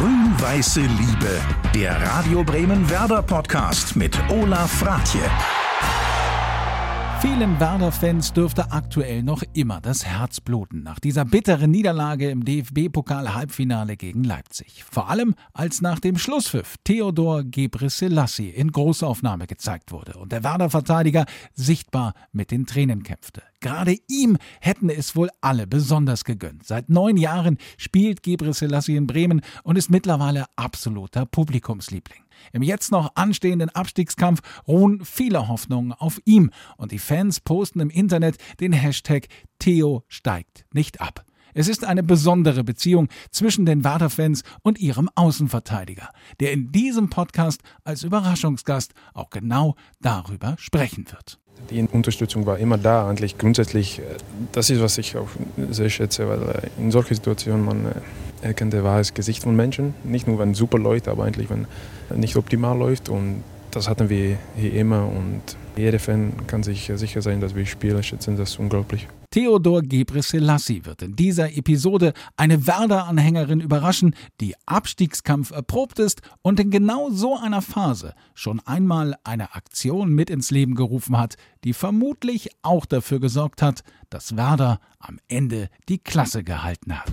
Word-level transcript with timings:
Grün-Weiße 0.00 0.80
Liebe, 0.80 1.42
der 1.74 2.00
Radio 2.00 2.42
Bremen 2.42 2.88
Werder 2.88 3.20
Podcast 3.20 3.96
mit 3.96 4.18
Olaf 4.30 4.70
Fratje. 4.70 5.20
Vielen 7.20 7.60
Werder-Fans 7.60 8.32
dürfte 8.32 8.72
aktuell 8.72 9.22
noch 9.22 9.42
immer 9.52 9.82
das 9.82 10.06
Herz 10.06 10.40
bluten 10.40 10.82
nach 10.82 10.98
dieser 10.98 11.26
bitteren 11.26 11.70
Niederlage 11.70 12.30
im 12.30 12.46
DFB-Pokal-Halbfinale 12.46 13.98
gegen 13.98 14.24
Leipzig. 14.24 14.84
Vor 14.90 15.10
allem, 15.10 15.34
als 15.52 15.82
nach 15.82 15.98
dem 16.00 16.16
Schlusspfiff 16.16 16.76
Theodor 16.82 17.44
Gebrselassie 17.44 18.48
in 18.48 18.72
Großaufnahme 18.72 19.46
gezeigt 19.46 19.92
wurde 19.92 20.14
und 20.14 20.32
der 20.32 20.42
Werder-Verteidiger 20.42 21.26
sichtbar 21.52 22.14
mit 22.32 22.50
den 22.50 22.64
Tränen 22.64 23.02
kämpfte. 23.02 23.42
Gerade 23.60 23.96
ihm 24.08 24.38
hätten 24.62 24.88
es 24.88 25.14
wohl 25.14 25.28
alle 25.42 25.66
besonders 25.66 26.24
gegönnt. 26.24 26.66
Seit 26.66 26.88
neun 26.88 27.18
Jahren 27.18 27.58
spielt 27.76 28.22
Gebrselassie 28.22 28.96
in 28.96 29.06
Bremen 29.06 29.42
und 29.62 29.76
ist 29.76 29.90
mittlerweile 29.90 30.46
absoluter 30.56 31.26
Publikumsliebling. 31.26 32.22
Im 32.52 32.62
jetzt 32.62 32.90
noch 32.92 33.14
anstehenden 33.14 33.70
Abstiegskampf 33.70 34.40
ruhen 34.66 35.04
viele 35.04 35.48
Hoffnungen 35.48 35.92
auf 35.92 36.20
ihm 36.24 36.50
und 36.76 36.92
die 36.92 36.98
Fans 36.98 37.40
posten 37.40 37.80
im 37.80 37.90
Internet 37.90 38.36
den 38.60 38.72
Hashtag 38.72 39.26
Theo 39.58 40.04
steigt 40.08 40.64
nicht 40.72 41.00
ab. 41.00 41.24
Es 41.54 41.68
ist 41.68 41.84
eine 41.84 42.02
besondere 42.02 42.62
Beziehung 42.64 43.08
zwischen 43.30 43.66
den 43.66 43.82
Werder-Fans 43.82 44.42
und 44.62 44.78
ihrem 44.78 45.08
Außenverteidiger, 45.14 46.08
der 46.38 46.52
in 46.52 46.70
diesem 46.70 47.10
Podcast 47.10 47.60
als 47.84 48.04
Überraschungsgast 48.04 48.92
auch 49.14 49.30
genau 49.30 49.74
darüber 50.00 50.54
sprechen 50.58 51.06
wird. 51.10 51.38
Die 51.68 51.82
Unterstützung 51.82 52.46
war 52.46 52.58
immer 52.58 52.78
da, 52.78 53.08
eigentlich 53.08 53.36
grundsätzlich. 53.36 53.98
Äh, 53.98 54.02
das 54.52 54.70
ist, 54.70 54.80
was 54.80 54.96
ich 54.96 55.16
auch 55.16 55.28
sehr 55.70 55.90
schätze, 55.90 56.26
weil 56.28 56.42
äh, 56.42 56.70
in 56.78 56.90
solchen 56.90 57.14
Situationen 57.14 57.64
man 57.64 57.86
erkennt 58.42 58.72
der 58.72 58.84
wahres 58.84 59.14
Gesicht 59.14 59.42
von 59.42 59.56
Menschen. 59.56 59.94
Nicht 60.04 60.26
nur, 60.26 60.38
wenn 60.38 60.54
super 60.54 60.78
läuft, 60.78 61.08
aber 61.08 61.24
eigentlich, 61.24 61.48
wenn 61.50 61.66
nicht 62.14 62.36
optimal 62.36 62.78
läuft. 62.78 63.08
Und 63.08 63.42
das 63.70 63.88
hatten 63.88 64.08
wir 64.08 64.38
hier 64.56 64.74
immer. 64.74 65.06
Und 65.06 65.42
jeder 65.76 65.98
Fan 65.98 66.32
kann 66.46 66.62
sich 66.62 66.90
sicher 66.94 67.22
sein, 67.22 67.40
dass 67.40 67.54
wir 67.54 67.66
Spieler 67.66 68.02
schätzen 68.02 68.36
das 68.36 68.56
unglaublich. 68.56 69.06
Theodor 69.30 69.82
Gebrselassie 69.82 70.84
wird 70.84 71.02
in 71.02 71.14
dieser 71.14 71.56
Episode 71.56 72.14
eine 72.36 72.66
Werder-Anhängerin 72.66 73.60
überraschen, 73.60 74.16
die 74.40 74.56
Abstiegskampf 74.66 75.52
erprobt 75.52 76.00
ist 76.00 76.20
und 76.42 76.58
in 76.58 76.72
genau 76.72 77.10
so 77.10 77.36
einer 77.36 77.62
Phase 77.62 78.14
schon 78.34 78.58
einmal 78.66 79.14
eine 79.22 79.54
Aktion 79.54 80.12
mit 80.12 80.30
ins 80.30 80.50
Leben 80.50 80.74
gerufen 80.74 81.16
hat, 81.16 81.36
die 81.62 81.74
vermutlich 81.74 82.50
auch 82.62 82.86
dafür 82.86 83.20
gesorgt 83.20 83.62
hat, 83.62 83.84
dass 84.08 84.36
Werder 84.36 84.80
am 84.98 85.20
Ende 85.28 85.68
die 85.88 85.98
Klasse 85.98 86.42
gehalten 86.42 86.98
hat. 86.98 87.12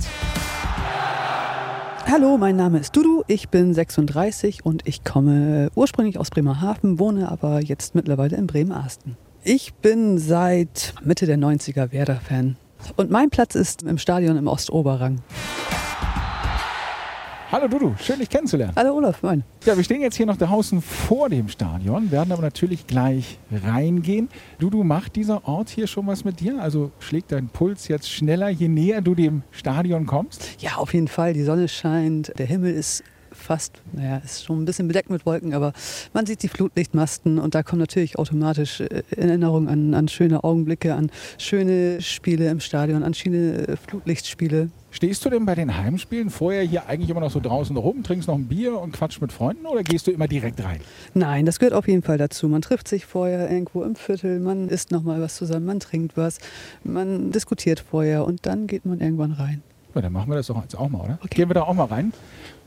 Hallo, 2.09 2.37
mein 2.37 2.55
Name 2.55 2.79
ist 2.79 2.95
Dudu, 2.95 3.25
ich 3.27 3.49
bin 3.49 3.73
36 3.73 4.65
und 4.65 4.87
ich 4.87 5.03
komme 5.03 5.69
ursprünglich 5.75 6.17
aus 6.17 6.29
Bremerhaven, 6.29 6.99
wohne 6.99 7.29
aber 7.29 7.61
jetzt 7.61 7.95
mittlerweile 7.95 8.37
in 8.37 8.47
Bremen-Asten. 8.47 9.17
Ich 9.43 9.73
bin 9.73 10.17
seit 10.17 10.93
Mitte 11.03 11.25
der 11.25 11.37
90er 11.37 11.91
Werder-Fan 11.91 12.55
und 12.95 13.11
mein 13.11 13.29
Platz 13.29 13.55
ist 13.55 13.83
im 13.83 13.97
Stadion 13.97 14.37
im 14.37 14.47
Ostoberrang. 14.47 15.19
Hallo 17.49 17.69
Dudu, 17.69 17.95
schön 18.01 18.19
dich 18.19 18.29
kennenzulernen. 18.29 18.73
Hallo 18.75 18.97
Olaf, 18.97 19.23
moin. 19.23 19.41
Ja, 19.63 19.77
wir 19.77 19.83
stehen 19.85 20.01
jetzt 20.01 20.17
hier 20.17 20.25
noch 20.25 20.35
draußen 20.35 20.81
vor 20.81 21.29
dem 21.29 21.47
Stadion, 21.47 22.11
werden 22.11 22.33
aber 22.33 22.41
natürlich 22.41 22.87
gleich 22.87 23.39
reingehen. 23.49 24.27
Dudu, 24.59 24.83
macht 24.83 25.15
dieser 25.15 25.47
Ort 25.47 25.69
hier 25.69 25.87
schon 25.87 26.07
was 26.07 26.25
mit 26.25 26.41
dir? 26.41 26.61
Also 26.61 26.91
schlägt 26.99 27.31
dein 27.31 27.47
Puls 27.47 27.87
jetzt 27.87 28.11
schneller, 28.11 28.49
je 28.49 28.67
näher 28.67 28.99
du 28.99 29.15
dem 29.15 29.43
Stadion 29.51 30.05
kommst? 30.05 30.61
Ja, 30.61 30.75
auf 30.75 30.93
jeden 30.93 31.07
Fall. 31.07 31.31
Die 31.31 31.43
Sonne 31.43 31.69
scheint, 31.69 32.33
der 32.37 32.47
Himmel 32.47 32.73
ist 32.73 33.01
fast, 33.31 33.81
naja, 33.93 34.17
ist 34.17 34.43
schon 34.43 34.61
ein 34.61 34.65
bisschen 34.65 34.89
bedeckt 34.89 35.09
mit 35.09 35.25
Wolken, 35.25 35.53
aber 35.53 35.71
man 36.11 36.25
sieht 36.25 36.43
die 36.43 36.49
Flutlichtmasten 36.49 37.39
und 37.39 37.55
da 37.55 37.63
kommen 37.63 37.79
natürlich 37.79 38.19
automatisch 38.19 38.81
äh, 38.81 39.03
Erinnerungen 39.15 39.69
an, 39.69 39.93
an 39.93 40.07
schöne 40.09 40.43
Augenblicke, 40.43 40.95
an 40.95 41.11
schöne 41.37 42.01
Spiele 42.01 42.49
im 42.49 42.59
Stadion, 42.59 43.03
an 43.03 43.13
schöne 43.13 43.67
äh, 43.67 43.77
Flutlichtspiele. 43.77 44.69
Stehst 44.97 45.23
du 45.23 45.29
denn 45.29 45.45
bei 45.45 45.53
den 45.53 45.77
Heimspielen 45.77 46.31
vorher 46.31 46.63
hier 46.63 46.87
eigentlich 46.87 47.11
immer 47.11 47.19
noch 47.19 47.29
so 47.29 47.39
draußen 47.39 47.77
rum, 47.77 48.01
trinkst 48.01 48.27
noch 48.27 48.33
ein 48.33 48.47
Bier 48.47 48.79
und 48.79 48.93
quatsch 48.93 49.21
mit 49.21 49.31
Freunden 49.31 49.67
oder 49.67 49.83
gehst 49.83 50.07
du 50.07 50.11
immer 50.11 50.27
direkt 50.27 50.63
rein? 50.63 50.81
Nein, 51.13 51.45
das 51.45 51.59
gehört 51.59 51.75
auf 51.75 51.87
jeden 51.87 52.01
Fall 52.01 52.17
dazu. 52.17 52.47
Man 52.47 52.63
trifft 52.63 52.87
sich 52.87 53.05
vorher 53.05 53.47
irgendwo 53.47 53.83
im 53.83 53.95
Viertel, 53.95 54.39
man 54.39 54.69
isst 54.69 54.89
noch 54.89 55.03
mal 55.03 55.21
was 55.21 55.35
zusammen, 55.35 55.67
man 55.67 55.79
trinkt 55.79 56.17
was, 56.17 56.39
man 56.83 57.29
diskutiert 57.31 57.79
vorher 57.79 58.25
und 58.25 58.47
dann 58.47 58.65
geht 58.65 58.87
man 58.87 58.99
irgendwann 58.99 59.33
rein. 59.33 59.61
Ja, 59.93 60.01
dann 60.01 60.13
machen 60.13 60.31
wir 60.31 60.35
das 60.35 60.47
doch 60.47 60.59
jetzt 60.63 60.75
auch 60.75 60.89
mal, 60.89 61.01
oder? 61.01 61.19
Okay. 61.21 61.35
Gehen 61.35 61.49
wir 61.51 61.53
da 61.53 61.61
auch 61.61 61.75
mal 61.75 61.85
rein. 61.85 62.11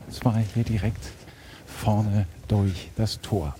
Und 0.07 0.13
zwar 0.13 0.37
hier 0.37 0.63
direkt 0.63 1.09
vorne 1.65 2.27
durch 2.47 2.91
das 2.95 3.19
Tor. 3.19 3.57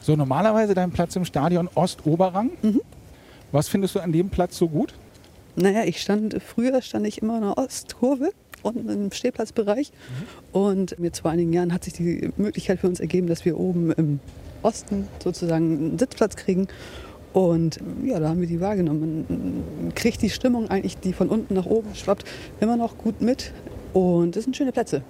So, 0.00 0.16
normalerweise 0.16 0.74
dein 0.74 0.90
Platz 0.90 1.16
im 1.16 1.24
Stadion 1.24 1.66
Ostoberrang. 1.74 2.50
Mhm. 2.60 2.82
Was 3.52 3.68
findest 3.68 3.94
du 3.94 4.00
an 4.00 4.12
dem 4.12 4.28
Platz 4.28 4.58
so 4.58 4.68
gut? 4.68 4.92
Naja, 5.56 5.84
ich 5.84 6.00
stand, 6.00 6.36
früher 6.42 6.80
stand 6.82 7.06
ich 7.06 7.22
immer 7.22 7.36
in 7.36 7.42
der 7.42 7.58
Ostkurve 7.58 8.30
unten 8.62 8.88
im 8.88 9.12
Stehplatzbereich. 9.12 9.90
Mhm. 9.90 10.60
Und 10.60 10.96
jetzt 10.98 11.20
vor 11.20 11.30
einigen 11.30 11.52
Jahren 11.52 11.72
hat 11.72 11.84
sich 11.84 11.94
die 11.94 12.30
Möglichkeit 12.36 12.80
für 12.80 12.88
uns 12.88 13.00
ergeben, 13.00 13.26
dass 13.26 13.44
wir 13.44 13.58
oben 13.58 13.92
im 13.92 14.20
Osten 14.62 15.08
sozusagen 15.22 15.76
einen 15.76 15.98
Sitzplatz 15.98 16.36
kriegen. 16.36 16.68
Und 17.32 17.78
ja, 18.04 18.18
da 18.18 18.28
haben 18.28 18.40
wir 18.40 18.48
die 18.48 18.60
wahrgenommen. 18.60 19.24
Man 19.28 19.94
kriegt 19.94 20.20
die 20.22 20.30
Stimmung 20.30 20.68
eigentlich, 20.68 20.98
die 20.98 21.12
von 21.12 21.28
unten 21.28 21.54
nach 21.54 21.66
oben 21.66 21.94
schwappt, 21.94 22.24
immer 22.60 22.76
noch 22.76 22.98
gut 22.98 23.20
mit. 23.20 23.52
Und 23.92 24.36
das 24.36 24.44
sind 24.44 24.56
schöne 24.56 24.72
Plätze. 24.72 25.02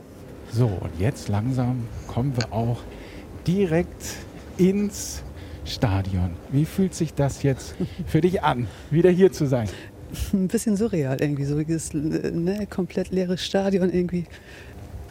So, 0.53 0.67
und 0.67 0.91
jetzt 0.99 1.29
langsam 1.29 1.85
kommen 2.09 2.37
wir 2.37 2.53
auch 2.53 2.79
direkt 3.47 4.17
ins 4.59 5.23
Stadion. 5.65 6.33
Wie 6.51 6.65
fühlt 6.65 6.95
sich 6.95 7.15
das 7.15 7.43
jetzt 7.43 7.75
für 8.07 8.21
dich 8.21 8.43
an, 8.43 8.67
wieder 8.91 9.11
hier 9.11 9.33
zu 9.33 9.47
sein? 9.47 9.69
Ein 10.33 10.49
bisschen 10.49 10.77
surreal 10.77 11.21
irgendwie, 11.21 11.45
so 11.45 11.61
dieses 11.63 11.93
ne, 11.95 12.67
komplett 12.69 13.11
leeres 13.11 13.45
Stadion 13.45 13.93
irgendwie. 13.93 14.25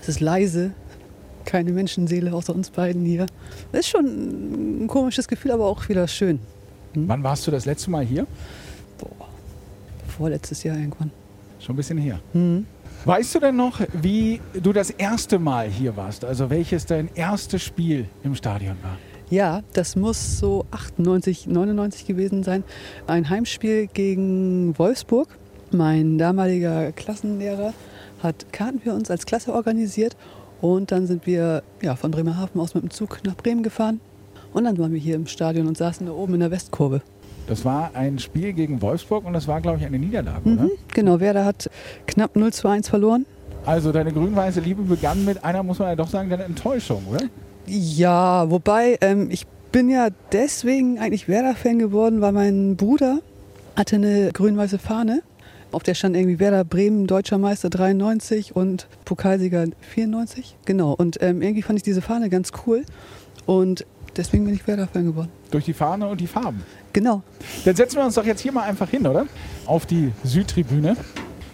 Es 0.01 0.09
ist 0.09 0.19
leise, 0.19 0.71
keine 1.45 1.71
Menschenseele 1.71 2.33
außer 2.33 2.53
uns 2.53 2.69
beiden 2.69 3.05
hier. 3.05 3.25
Das 3.71 3.81
ist 3.81 3.89
schon 3.89 4.83
ein 4.83 4.87
komisches 4.87 5.27
Gefühl, 5.27 5.51
aber 5.51 5.65
auch 5.65 5.87
wieder 5.89 6.07
schön. 6.07 6.39
Hm? 6.93 7.07
Wann 7.07 7.23
warst 7.23 7.45
du 7.47 7.51
das 7.51 7.65
letzte 7.65 7.91
Mal 7.91 8.05
hier? 8.05 8.25
Boah, 8.97 9.29
vorletztes 10.07 10.63
Jahr 10.63 10.77
irgendwann. 10.77 11.11
Schon 11.59 11.75
ein 11.75 11.77
bisschen 11.77 11.97
her. 11.97 12.19
Mhm. 12.33 12.65
Weißt 13.05 13.33
du 13.35 13.39
denn 13.39 13.55
noch, 13.55 13.79
wie 13.93 14.41
du 14.53 14.73
das 14.73 14.89
erste 14.89 15.39
Mal 15.39 15.69
hier 15.69 15.95
warst? 15.95 16.25
Also 16.25 16.49
welches 16.49 16.85
dein 16.85 17.09
erstes 17.15 17.63
Spiel 17.63 18.05
im 18.23 18.35
Stadion 18.35 18.75
war? 18.81 18.97
Ja, 19.29 19.61
das 19.73 19.95
muss 19.95 20.39
so 20.39 20.65
98, 20.71 21.45
99 21.45 22.07
gewesen 22.07 22.41
sein. 22.41 22.63
Ein 23.05 23.29
Heimspiel 23.29 23.85
gegen 23.85 24.77
Wolfsburg. 24.79 25.27
Mein 25.71 26.17
damaliger 26.17 26.91
Klassenlehrer 26.91 27.73
hat 28.23 28.51
Karten 28.51 28.79
für 28.79 28.93
uns 28.93 29.11
als 29.11 29.27
Klasse 29.27 29.53
organisiert 29.53 30.17
und 30.61 30.91
dann 30.91 31.05
sind 31.05 31.27
wir 31.27 31.61
ja, 31.81 31.95
von 31.95 32.09
Bremerhaven 32.09 32.59
aus 32.59 32.73
mit 32.73 32.83
dem 32.83 32.89
Zug 32.89 33.19
nach 33.23 33.35
Bremen 33.35 33.61
gefahren 33.61 33.99
und 34.51 34.63
dann 34.63 34.79
waren 34.79 34.93
wir 34.93 34.99
hier 34.99 35.15
im 35.15 35.27
Stadion 35.27 35.67
und 35.67 35.77
saßen 35.77 36.07
da 36.07 36.13
oben 36.13 36.33
in 36.33 36.39
der 36.39 36.49
Westkurve. 36.49 37.01
Das 37.47 37.63
war 37.65 37.91
ein 37.93 38.17
Spiel 38.17 38.53
gegen 38.53 38.81
Wolfsburg 38.81 39.25
und 39.25 39.33
das 39.33 39.47
war, 39.47 39.61
glaube 39.61 39.77
ich, 39.77 39.85
eine 39.85 39.99
Niederlage, 39.99 40.49
mhm, 40.49 40.57
oder? 40.57 40.69
Genau, 40.93 41.19
Werder 41.19 41.45
hat 41.45 41.69
knapp 42.07 42.35
0 42.35 42.51
zu 42.51 42.67
1 42.67 42.89
verloren. 42.89 43.27
Also 43.63 43.91
deine 43.91 44.11
grün-weiße 44.11 44.59
Liebe 44.59 44.81
begann 44.81 45.23
mit 45.23 45.43
einer, 45.43 45.61
muss 45.61 45.77
man 45.77 45.89
ja 45.89 45.95
doch 45.95 46.09
sagen, 46.09 46.29
deiner 46.31 46.45
Enttäuschung, 46.45 47.03
oder? 47.07 47.25
Ja, 47.71 48.49
wobei 48.49 48.97
ähm, 49.01 49.29
ich 49.29 49.45
bin 49.71 49.91
ja 49.91 50.09
deswegen 50.31 50.97
eigentlich 50.97 51.27
Werder-Fan 51.27 51.77
geworden, 51.77 52.19
weil 52.19 52.31
mein 52.31 52.75
Bruder 52.75 53.19
hatte 53.75 53.97
eine 53.97 54.31
grün-weiße 54.33 54.79
Fahne. 54.79 55.21
Auf 55.71 55.83
der 55.83 55.93
stand 55.93 56.15
irgendwie 56.15 56.39
Werder 56.39 56.63
Bremen, 56.63 57.05
Deutscher 57.05 57.37
Meister 57.37 57.69
93 57.69 58.55
und 58.55 58.87
Pokalsieger 59.05 59.67
94. 59.81 60.55
Genau, 60.65 60.93
und 60.93 61.21
ähm, 61.21 61.43
irgendwie 61.43 61.61
fand 61.61 61.77
ich 61.77 61.83
diese 61.83 62.01
Fahne 62.01 62.29
ganz 62.29 62.51
cool. 62.65 62.83
Und 63.45 63.85
deswegen 64.17 64.45
bin 64.45 64.55
ich 64.55 64.65
Werder-Fan 64.65 65.05
geworden. 65.05 65.29
Durch 65.51 65.65
die 65.65 65.73
Fahne 65.73 66.07
und 66.07 66.19
die 66.19 66.27
Farben? 66.27 66.63
Genau. 66.91 67.21
Dann 67.65 67.75
setzen 67.75 67.97
wir 67.97 68.05
uns 68.05 68.15
doch 68.15 68.25
jetzt 68.25 68.41
hier 68.41 68.51
mal 68.51 68.63
einfach 68.63 68.89
hin, 68.89 69.05
oder? 69.05 69.27
Auf 69.67 69.85
die 69.85 70.11
Südtribüne. 70.23 70.97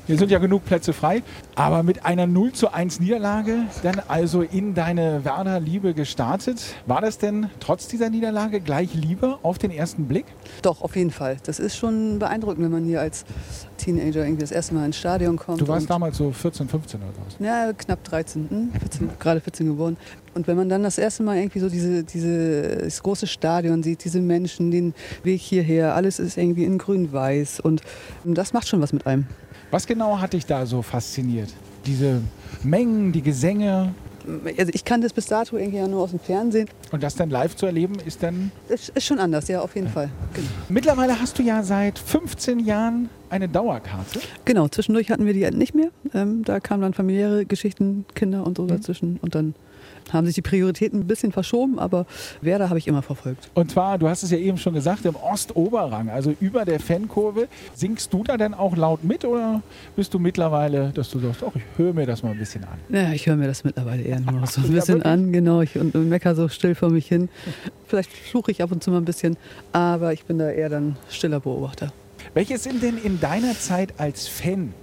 Hier 0.08 0.20
sind 0.20 0.30
ja 0.30 0.38
genug 0.38 0.66
Plätze 0.66 0.94
frei. 0.94 1.24
Aber 1.56 1.82
mit 1.82 2.06
einer 2.06 2.28
0 2.28 2.52
zu 2.54 2.72
1 2.72 3.00
Niederlage 3.00 3.64
dann 3.82 4.02
also 4.08 4.44
in 4.44 4.76
deine 4.76 5.26
Werder-Liebe 5.26 5.96
gestartet. 5.96 6.62
War 6.86 7.02
das 7.02 7.18
denn 7.18 7.50
trotz 7.60 7.88
dieser 7.88 8.12
Niederlage 8.12 8.60
gleich 8.60 8.94
Liebe 8.94 9.40
auf 9.42 9.58
den 9.58 9.72
ersten 9.72 10.08
Blick? 10.08 10.26
Doch, 10.62 10.82
auf 10.82 10.96
jeden 10.96 11.10
Fall. 11.10 11.38
Das 11.46 11.58
ist 11.58 11.76
schon 11.76 12.20
beeindruckend, 12.20 12.64
wenn 12.64 12.72
man 12.72 12.86
hier 12.86 13.02
als 13.02 13.26
Teenager 13.78 14.24
irgendwie 14.24 14.42
das 14.42 14.52
erste 14.52 14.76
Mal 14.76 14.86
ins 14.86 14.98
Stadion 14.98 15.38
kommt. 15.38 15.62
Du 15.62 15.68
warst 15.68 15.90
damals 15.90 16.18
so 16.18 16.32
14, 16.32 16.68
15 16.68 17.00
oder 17.00 17.10
was? 17.26 17.38
Ja, 17.40 17.74
knapp 17.74 18.04
13, 18.04 18.48
hm? 18.50 18.72
14, 18.80 19.10
gerade 19.20 19.42
14 19.42 19.66
geworden. 19.66 19.98
Und 20.36 20.46
wenn 20.46 20.58
man 20.58 20.70
dann 20.70 20.84
das 20.84 21.00
erste 21.00 21.24
Mal 21.24 21.38
irgendwie 21.38 21.60
so 21.60 21.70
diese, 21.70 22.04
diese, 22.04 22.78
das 22.84 23.02
große 23.02 23.26
Stadion 23.26 23.82
sieht, 23.82 24.04
diese 24.04 24.20
Menschen, 24.20 24.70
den 24.70 24.94
Weg 25.24 25.42
hierher, 25.42 25.96
alles 25.96 26.20
ist 26.20 26.38
irgendwie 26.38 26.66
in 26.66 26.78
grün-weiß 26.78 27.62
und 27.62 27.82
das 28.24 28.54
macht 28.54 28.68
schon 28.68 28.82
was 28.82 28.94
mit 28.94 29.08
einem. 29.08 29.26
Was 29.72 29.88
genau 29.88 30.20
hat 30.20 30.34
dich 30.34 30.46
da 30.46 30.66
so 30.66 30.82
fasziniert? 30.82 31.50
Diese 31.86 32.22
Mengen, 32.64 33.12
die 33.12 33.22
Gesänge? 33.22 33.94
Also 34.58 34.72
ich 34.74 34.84
kannte 34.86 35.06
es 35.06 35.14
bis 35.14 35.28
dato 35.28 35.56
irgendwie 35.56 35.78
ja 35.78 35.88
nur 35.88 36.02
aus 36.02 36.10
dem 36.10 36.20
Fernsehen. 36.20 36.68
Und 36.92 37.04
das 37.04 37.16
dann 37.16 37.30
live 37.30 37.56
zu 37.56 37.68
erleben, 37.68 37.96
ist 38.06 38.24
dann. 38.24 38.52
Ist, 38.70 38.90
ist 38.90 39.06
schon 39.06 39.20
anders, 39.20 39.48
ja, 39.48 39.62
auf 39.62 39.76
jeden 39.76 39.90
Fall. 39.90 40.10
Genau. 40.34 40.48
Mittlerweile 40.70 41.20
hast 41.20 41.38
du 41.38 41.44
ja 41.44 41.62
seit 41.62 42.00
15 42.00 42.60
Jahren 42.60 43.10
eine 43.30 43.48
Dauerkarte. 43.48 44.20
genau, 44.46 44.68
zwischendurch 44.68 45.12
hatten 45.12 45.26
wir 45.26 45.34
die 45.34 45.44
halt 45.44 45.56
nicht 45.56 45.76
mehr. 45.76 45.90
Ähm, 46.14 46.44
da 46.44 46.60
kamen 46.60 46.82
dann 46.82 46.94
familiäre 46.94 47.46
Geschichten, 47.46 48.06
Kinder 48.16 48.48
und 48.48 48.58
so 48.58 48.66
dazwischen. 48.66 49.20
Und 49.22 49.36
dann 49.36 49.54
haben 50.16 50.26
sich 50.26 50.36
die 50.36 50.42
Prioritäten 50.42 51.02
ein 51.02 51.08
bisschen 51.08 51.32
verschoben, 51.32 51.78
aber 51.80 52.06
Werder 52.42 52.70
habe 52.70 52.80
ich 52.80 52.88
immer 52.88 53.02
verfolgt. 53.02 53.50
Und 53.54 53.72
zwar, 53.72 53.98
du 53.98 54.10
hast 54.10 54.24
es 54.24 54.32
ja 54.32 54.38
eben 54.38 54.58
schon 54.58 54.74
gesagt, 54.74 55.06
im 55.06 55.16
Ostoberrang, 55.16 56.10
also 56.10 56.34
über 56.40 56.66
der 56.66 56.80
Fankurve. 56.80 57.48
Singst 57.76 58.12
du 58.14 58.24
da 58.24 58.38
denn 58.38 58.54
auch 58.54 58.76
laut 58.76 59.04
mit 59.04 59.26
oder 59.26 59.62
bist 59.96 60.14
du 60.14 60.20
mittlerweile, 60.20 60.92
dass 60.94 61.10
du 61.12 61.20
sagst, 61.20 61.44
ach, 61.48 61.56
ich 61.56 61.62
höre 61.78 61.94
mir 61.94 62.06
das 62.06 62.24
mal 62.24 62.32
ein 62.32 62.38
bisschen 62.40 62.64
an? 62.64 62.80
Ja, 62.90 63.12
ich 63.12 63.28
höre 63.28 63.36
mir 63.36 63.48
das 63.48 63.64
mittlerweile 63.64 64.02
eher 64.02 64.20
nur 64.20 64.32
noch 64.40 64.48
so 64.48 64.62
ein 64.62 64.68
Ja, 64.70 64.74
bisschen 64.80 64.96
wirklich? 64.96 65.12
an, 65.14 65.32
genau. 65.34 65.62
Ich, 65.62 65.78
und, 65.78 65.94
und 65.96 66.10
mecker 66.10 66.36
so 66.36 66.48
still 66.48 66.76
vor 66.76 66.90
mich 66.90 67.08
hin. 67.08 67.30
Vielleicht 67.88 68.12
fluche 68.12 68.52
ich 68.52 68.64
ab 68.64 68.72
und 68.72 68.84
zu 68.84 68.90
mal 68.92 68.98
ein 68.98 69.06
bisschen, 69.06 69.38
aber 69.74 70.14
ich 70.14 70.26
bin 70.26 70.40
da 70.40 70.50
eher 70.50 70.70
dann 70.70 70.96
stiller 71.10 71.40
Beobachter. 71.40 71.92
Welche 72.34 72.58
sind 72.58 72.82
denn 72.82 72.98
in 72.98 73.20
deiner 73.20 73.54
Zeit 73.58 73.94
als 74.00 74.28
Fan 74.28 74.74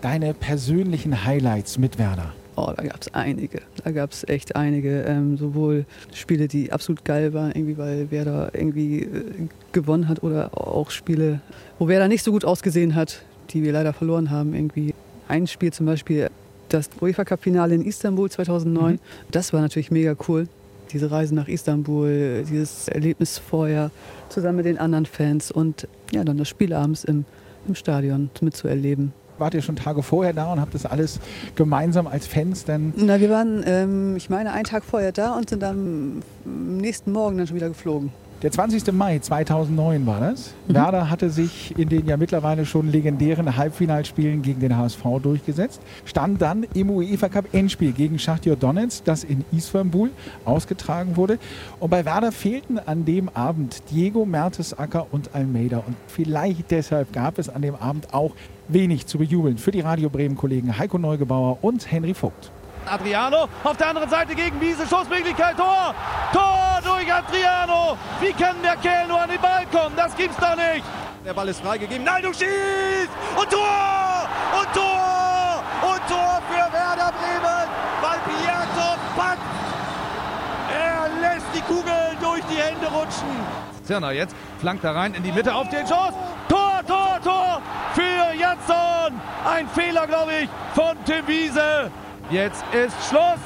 deine 0.00 0.34
persönlichen 0.34 1.24
Highlights 1.24 1.78
mit 1.78 1.98
Werder? 1.98 2.32
Oh, 2.54 2.70
da 2.76 2.82
gab 2.82 3.00
es 3.00 3.14
einige. 3.14 3.62
Da 3.82 3.90
gab 3.92 4.12
es 4.12 4.28
echt 4.28 4.56
einige. 4.56 5.02
Ähm, 5.02 5.38
sowohl 5.38 5.86
Spiele, 6.12 6.48
die 6.48 6.70
absolut 6.70 7.04
geil 7.04 7.32
waren, 7.32 7.52
irgendwie, 7.52 7.78
weil 7.78 8.10
Werder 8.10 8.50
irgendwie 8.52 9.02
äh, 9.02 9.48
gewonnen 9.72 10.08
hat, 10.08 10.22
oder 10.22 10.50
auch 10.52 10.90
Spiele, 10.90 11.40
wo 11.78 11.88
Werder 11.88 12.08
nicht 12.08 12.22
so 12.22 12.30
gut 12.30 12.44
ausgesehen 12.44 12.94
hat, 12.94 13.22
die 13.50 13.62
wir 13.62 13.72
leider 13.72 13.92
verloren 13.92 14.30
haben. 14.30 14.54
Irgendwie 14.54 14.94
ein 15.28 15.46
Spiel 15.46 15.72
zum 15.72 15.86
Beispiel, 15.86 16.28
das 16.68 16.90
UEFA 17.00 17.24
Cup 17.24 17.42
Finale 17.42 17.74
in 17.74 17.84
Istanbul 17.84 18.30
2009. 18.30 18.98
Das 19.30 19.52
war 19.52 19.60
natürlich 19.60 19.90
mega 19.90 20.14
cool. 20.28 20.46
Diese 20.92 21.10
Reise 21.10 21.34
nach 21.34 21.48
Istanbul, 21.48 22.44
dieses 22.48 22.88
Erlebnis 22.88 23.38
vorher 23.38 23.90
zusammen 24.28 24.56
mit 24.56 24.66
den 24.66 24.76
anderen 24.76 25.06
Fans 25.06 25.50
und 25.50 25.88
ja, 26.12 26.22
dann 26.22 26.36
das 26.36 26.48
Spiel 26.48 26.74
abends 26.74 27.04
im, 27.04 27.24
im 27.66 27.74
Stadion 27.74 28.28
mitzuerleben. 28.42 29.14
Wart 29.38 29.54
ihr 29.54 29.62
schon 29.62 29.76
Tage 29.76 30.02
vorher 30.02 30.32
da 30.32 30.52
und 30.52 30.60
habt 30.60 30.74
das 30.74 30.86
alles 30.86 31.18
gemeinsam 31.54 32.06
als 32.06 32.26
Fans 32.26 32.64
dann? 32.64 32.92
Na, 32.96 33.20
wir 33.20 33.30
waren, 33.30 33.62
ähm, 33.66 34.16
ich 34.16 34.30
meine, 34.30 34.52
einen 34.52 34.64
Tag 34.64 34.84
vorher 34.84 35.12
da 35.12 35.36
und 35.36 35.50
sind 35.50 35.64
am 35.64 36.22
nächsten 36.44 37.12
Morgen 37.12 37.38
dann 37.38 37.46
schon 37.46 37.56
wieder 37.56 37.68
geflogen. 37.68 38.12
Der 38.42 38.50
20. 38.50 38.92
Mai 38.92 39.20
2009 39.20 40.04
war 40.04 40.18
das. 40.18 40.52
Werder 40.66 41.08
hatte 41.08 41.30
sich 41.30 41.78
in 41.78 41.88
den 41.88 42.06
ja 42.06 42.16
mittlerweile 42.16 42.66
schon 42.66 42.90
legendären 42.90 43.56
Halbfinalspielen 43.56 44.42
gegen 44.42 44.58
den 44.58 44.76
HSV 44.76 45.00
durchgesetzt, 45.22 45.80
stand 46.04 46.42
dann 46.42 46.66
im 46.74 46.90
UEFA 46.90 47.28
Cup 47.28 47.54
Endspiel 47.54 47.92
gegen 47.92 48.18
Schachtyor 48.18 48.56
Donetsk, 48.56 49.04
das 49.04 49.22
in 49.22 49.44
Istanbul 49.52 50.10
ausgetragen 50.44 51.16
wurde. 51.16 51.38
Und 51.78 51.90
bei 51.90 52.04
Werder 52.04 52.32
fehlten 52.32 52.80
an 52.80 53.04
dem 53.04 53.28
Abend 53.28 53.80
Diego 53.92 54.24
Mertesacker 54.24 55.06
und 55.12 55.36
Almeida. 55.36 55.78
Und 55.86 55.94
vielleicht 56.08 56.72
deshalb 56.72 57.12
gab 57.12 57.38
es 57.38 57.48
an 57.48 57.62
dem 57.62 57.76
Abend 57.76 58.12
auch 58.12 58.34
wenig 58.66 59.06
zu 59.06 59.18
bejubeln 59.18 59.56
für 59.56 59.70
die 59.70 59.82
Radio 59.82 60.10
Bremen 60.10 60.36
Kollegen 60.36 60.76
Heiko 60.76 60.98
Neugebauer 60.98 61.58
und 61.62 61.92
Henry 61.92 62.12
Vogt. 62.12 62.50
Adriano 62.86 63.46
auf 63.62 63.76
der 63.76 63.90
anderen 63.90 64.10
Seite 64.10 64.34
gegen 64.34 64.60
Wiese, 64.60 64.84
Schussmöglichkeit, 64.84 65.56
Tor! 65.56 65.94
Tor 66.32 66.71
durch 67.02 67.12
Adriano! 67.12 67.98
Wie 68.20 68.32
kann 68.32 68.56
der 68.62 68.76
Kerl 68.76 69.08
nur 69.08 69.20
an 69.20 69.28
den 69.28 69.40
Ball 69.40 69.66
kommen? 69.66 69.94
Das 69.96 70.14
gibt's 70.16 70.36
doch 70.36 70.56
nicht! 70.56 70.84
Der 71.24 71.34
Ball 71.34 71.48
ist 71.48 71.60
freigegeben, 71.60 72.04
Naldo 72.04 72.32
schießt! 72.32 73.10
Und 73.36 73.50
Tor! 73.50 74.28
Und 74.58 74.74
Tor! 74.74 75.62
Und 75.82 76.08
Tor 76.08 76.42
für 76.48 76.72
Werder 76.72 77.12
Bremen! 77.12 77.68
Weil 78.00 78.18
Piazzo 78.26 78.98
packt! 79.16 79.40
Er 80.72 81.08
lässt 81.20 81.46
die 81.54 81.60
Kugel 81.62 82.16
durch 82.20 82.42
die 82.50 82.56
Hände 82.56 82.86
rutschen. 82.86 83.28
Zirner 83.84 84.12
jetzt 84.12 84.34
flankt 84.60 84.84
da 84.84 84.92
rein 84.92 85.14
in 85.14 85.22
die 85.22 85.32
Mitte 85.32 85.54
auf 85.54 85.68
den 85.68 85.86
Schuss. 85.86 86.14
Tor, 86.48 86.80
Tor, 86.86 87.18
Tor 87.22 87.62
für 87.94 88.34
Jansson. 88.34 89.20
Ein 89.44 89.68
Fehler, 89.68 90.06
glaube 90.06 90.32
ich, 90.42 90.48
von 90.74 90.96
Tim 91.04 91.26
Wiese. 91.26 91.90
Jetzt 92.30 92.64
ist 92.72 92.94
Schluss. 93.08 93.40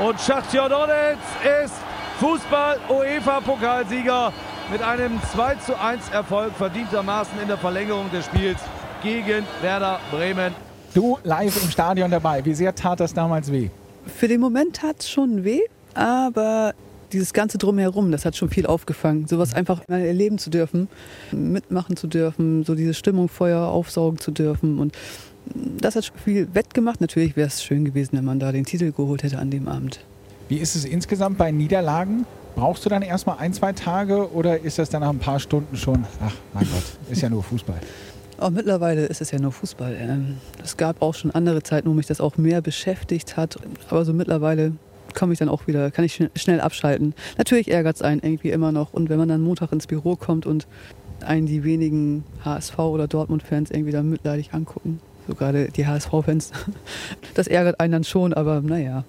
Und 0.00 0.18
Schachtyor 0.20 0.68
Donetsk 0.70 1.44
ist 1.64 1.74
Fußball-UEFA-Pokalsieger 2.20 4.32
mit 4.70 4.82
einem 4.82 5.18
2 5.32 5.54
zu 5.54 5.80
1 5.80 6.10
Erfolg 6.10 6.52
verdientermaßen 6.52 7.40
in 7.40 7.48
der 7.48 7.56
Verlängerung 7.56 8.10
des 8.10 8.26
Spiels 8.26 8.58
gegen 9.02 9.46
Werder 9.62 9.98
Bremen. 10.10 10.52
Du 10.92 11.16
live 11.24 11.62
im 11.62 11.70
Stadion 11.70 12.10
dabei. 12.10 12.44
Wie 12.44 12.52
sehr 12.52 12.74
tat 12.74 13.00
das 13.00 13.14
damals 13.14 13.50
weh? 13.50 13.70
Für 14.04 14.28
den 14.28 14.38
Moment 14.38 14.76
tat 14.76 15.00
es 15.00 15.08
schon 15.08 15.44
weh, 15.44 15.62
aber 15.94 16.74
dieses 17.10 17.32
ganze 17.32 17.56
Drumherum, 17.56 18.12
das 18.12 18.26
hat 18.26 18.36
schon 18.36 18.50
viel 18.50 18.66
aufgefangen. 18.66 19.26
Sowas 19.26 19.54
einfach 19.54 19.80
mal 19.88 20.02
erleben 20.02 20.36
zu 20.36 20.50
dürfen, 20.50 20.88
mitmachen 21.32 21.96
zu 21.96 22.06
dürfen, 22.06 22.64
so 22.64 22.74
diese 22.74 22.92
Stimmung 22.92 23.30
Feuer 23.30 23.68
aufsaugen 23.68 24.18
zu 24.18 24.30
dürfen. 24.30 24.78
Und 24.78 24.94
das 25.78 25.96
hat 25.96 26.04
schon 26.04 26.18
viel 26.18 26.48
wettgemacht. 26.52 27.00
Natürlich 27.00 27.34
wäre 27.34 27.48
es 27.48 27.64
schön 27.64 27.86
gewesen, 27.86 28.18
wenn 28.18 28.26
man 28.26 28.38
da 28.38 28.52
den 28.52 28.66
Titel 28.66 28.92
geholt 28.92 29.22
hätte 29.22 29.38
an 29.38 29.50
dem 29.50 29.68
Abend. 29.68 30.00
Wie 30.50 30.56
ist 30.58 30.74
es 30.76 30.84
insgesamt 30.84 31.38
bei 31.38 31.50
Niederlagen? 31.52 32.26
Brauchst 32.56 32.84
du 32.84 32.88
dann 32.90 33.02
erstmal 33.02 33.38
ein, 33.38 33.52
zwei 33.54 33.72
Tage 33.72 34.32
oder 34.34 34.58
ist 34.60 34.78
das 34.78 34.90
dann 34.90 35.00
nach 35.00 35.08
ein 35.10 35.18
paar 35.20 35.38
Stunden 35.40 35.76
schon, 35.76 36.04
ach 36.20 36.34
mein 36.52 36.64
Gott, 36.64 36.82
ist 37.08 37.22
ja 37.22 37.30
nur 37.30 37.42
Fußball. 37.42 37.78
Auch 38.38 38.50
mittlerweile 38.50 39.06
ist 39.06 39.20
es 39.20 39.30
ja 39.30 39.38
nur 39.38 39.52
Fußball. 39.52 39.94
Ähm, 40.00 40.38
Es 40.64 40.76
gab 40.78 41.02
auch 41.02 41.14
schon 41.14 41.30
andere 41.30 41.62
Zeiten, 41.62 41.88
wo 41.90 41.92
mich 41.94 42.06
das 42.06 42.20
auch 42.22 42.38
mehr 42.38 42.62
beschäftigt 42.62 43.36
hat. 43.36 43.58
Aber 43.90 44.04
so 44.06 44.12
mittlerweile 44.14 44.72
komme 45.14 45.34
ich 45.34 45.38
dann 45.38 45.50
auch 45.50 45.66
wieder, 45.66 45.90
kann 45.90 46.06
ich 46.06 46.14
schn- 46.14 46.30
schnell 46.36 46.58
abschalten. 46.60 47.14
Natürlich 47.36 47.70
ärgert 47.70 47.96
es 47.96 48.02
einen 48.02 48.20
irgendwie 48.22 48.48
immer 48.50 48.72
noch. 48.72 48.94
Und 48.94 49.10
wenn 49.10 49.18
man 49.18 49.28
dann 49.28 49.42
Montag 49.42 49.72
ins 49.72 49.86
Büro 49.86 50.16
kommt 50.16 50.46
und 50.46 50.66
einen 51.22 51.44
die 51.46 51.64
wenigen 51.64 52.24
HSV- 52.44 52.78
oder 52.78 53.06
Dortmund-Fans 53.08 53.70
irgendwie 53.70 53.92
dann 53.92 54.08
mitleidig 54.08 54.54
angucken, 54.54 55.00
so 55.28 55.34
gerade 55.34 55.68
die 55.70 55.86
HSV-Fans, 55.86 56.50
das 57.34 57.46
ärgert 57.46 57.78
einen 57.78 57.92
dann 57.92 58.04
schon. 58.04 58.32
Aber 58.32 58.62
naja, 58.62 59.04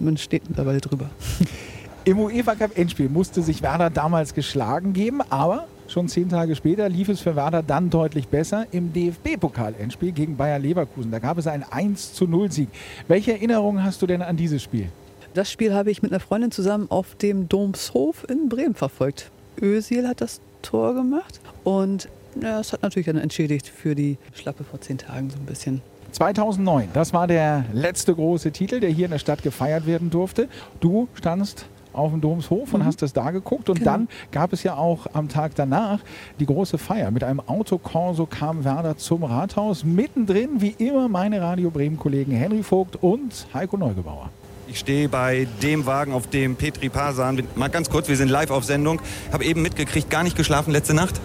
man 0.00 0.16
steht 0.16 0.48
mittlerweile 0.48 0.80
drüber. 0.80 1.10
Im 2.04 2.18
UEFA 2.18 2.54
Cup 2.54 2.78
Endspiel 2.78 3.08
musste 3.08 3.42
sich 3.42 3.62
Werder 3.62 3.90
damals 3.90 4.32
geschlagen 4.32 4.94
geben, 4.94 5.20
aber 5.28 5.66
schon 5.86 6.08
zehn 6.08 6.30
Tage 6.30 6.56
später 6.56 6.88
lief 6.88 7.10
es 7.10 7.20
für 7.20 7.36
Werder 7.36 7.62
dann 7.62 7.90
deutlich 7.90 8.28
besser 8.28 8.66
im 8.72 8.92
DFB-Pokal-Endspiel 8.92 10.12
gegen 10.12 10.36
Bayer 10.36 10.58
Leverkusen. 10.58 11.10
Da 11.10 11.18
gab 11.18 11.36
es 11.36 11.46
einen 11.46 11.62
1 11.62 12.14
zu 12.14 12.26
0 12.26 12.50
Sieg. 12.50 12.68
Welche 13.06 13.32
Erinnerungen 13.32 13.84
hast 13.84 14.00
du 14.00 14.06
denn 14.06 14.22
an 14.22 14.36
dieses 14.36 14.62
Spiel? 14.62 14.88
Das 15.34 15.50
Spiel 15.52 15.74
habe 15.74 15.90
ich 15.90 16.02
mit 16.02 16.10
einer 16.10 16.20
Freundin 16.20 16.50
zusammen 16.50 16.90
auf 16.90 17.14
dem 17.16 17.48
Domshof 17.48 18.26
in 18.28 18.48
Bremen 18.48 18.74
verfolgt. 18.74 19.30
Özil 19.60 20.08
hat 20.08 20.20
das 20.22 20.40
Tor 20.62 20.94
gemacht 20.94 21.40
und 21.64 22.08
ja, 22.40 22.60
es 22.60 22.72
hat 22.72 22.82
natürlich 22.82 23.06
dann 23.06 23.18
entschädigt 23.18 23.68
für 23.68 23.94
die 23.94 24.16
Schlappe 24.34 24.64
vor 24.64 24.80
zehn 24.80 24.98
Tagen 24.98 25.30
so 25.30 25.36
ein 25.36 25.46
bisschen. 25.46 25.82
2009, 26.12 26.88
das 26.92 27.12
war 27.12 27.26
der 27.26 27.64
letzte 27.72 28.14
große 28.14 28.50
Titel, 28.52 28.80
der 28.80 28.90
hier 28.90 29.06
in 29.06 29.10
der 29.12 29.18
Stadt 29.18 29.42
gefeiert 29.42 29.86
werden 29.86 30.10
durfte. 30.10 30.48
Du 30.80 31.08
standst 31.14 31.66
auf 31.92 32.12
dem 32.12 32.20
Domshof 32.20 32.72
und 32.72 32.84
hast 32.84 33.02
das 33.02 33.12
da 33.12 33.30
geguckt. 33.32 33.68
Und 33.68 33.80
Genau. 33.80 33.90
dann 33.92 34.08
gab 34.30 34.52
es 34.52 34.62
ja 34.62 34.76
auch 34.76 35.06
am 35.12 35.28
Tag 35.28 35.56
danach 35.56 35.98
die 36.38 36.46
große 36.46 36.78
Feier. 36.78 37.10
Mit 37.10 37.24
einem 37.24 37.40
Autokorso 37.40 38.26
kam 38.26 38.64
Werder 38.64 38.96
zum 38.96 39.24
Rathaus. 39.24 39.82
Mittendrin, 39.84 40.60
wie 40.60 40.74
immer, 40.78 41.08
meine 41.08 41.40
Radio 41.42 41.70
Bremen-Kollegen 41.70 42.30
Henry 42.32 42.62
Vogt 42.62 42.96
und 43.02 43.46
Heiko 43.52 43.76
Neugebauer. 43.76 44.30
Ich 44.68 44.78
stehe 44.78 45.08
bei 45.08 45.48
dem 45.64 45.84
Wagen, 45.84 46.12
auf 46.12 46.28
dem 46.28 46.54
Petri 46.54 46.88
Pasan. 46.90 47.34
bin- 47.36 47.46
Mal 47.56 47.70
ganz 47.70 47.90
kurz, 47.90 48.06
wir 48.08 48.16
sind 48.16 48.28
live 48.28 48.52
auf 48.52 48.62
Sendung. 48.64 49.00
Habe 49.32 49.44
eben 49.44 49.60
mitgekriegt, 49.62 50.08
gar 50.10 50.22
nicht 50.22 50.36
geschlafen 50.36 50.70
letzte 50.70 50.94
Nacht. 50.94 51.20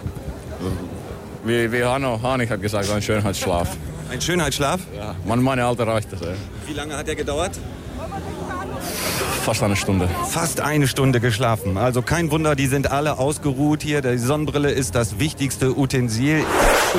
Wie, 1.44 1.70
wie 1.70 1.84
Hanno 1.84 2.20
Hanig 2.20 2.50
hat 2.50 2.60
gesagt, 2.60 2.90
ein 2.90 3.02
Schönheitsschlaf. 3.02 3.76
Ein 4.10 4.20
Schönheitsschlaf. 4.20 4.80
Ja, 4.96 5.14
man, 5.24 5.42
meine 5.42 5.64
Alter 5.64 5.86
reicht 5.86 6.12
das. 6.12 6.22
Ey. 6.22 6.34
Wie 6.66 6.72
lange 6.72 6.96
hat 6.96 7.08
er 7.08 7.16
gedauert? 7.16 7.52
Fast 9.46 9.62
eine 9.62 9.76
Stunde. 9.76 10.08
Fast 10.28 10.60
eine 10.60 10.88
Stunde 10.88 11.20
geschlafen. 11.20 11.76
Also 11.76 12.02
kein 12.02 12.32
Wunder, 12.32 12.56
die 12.56 12.66
sind 12.66 12.90
alle 12.90 13.16
ausgeruht 13.16 13.80
hier. 13.80 14.02
Die 14.02 14.18
Sonnenbrille 14.18 14.72
ist 14.72 14.96
das 14.96 15.20
wichtigste 15.20 15.78
Utensil. 15.78 16.42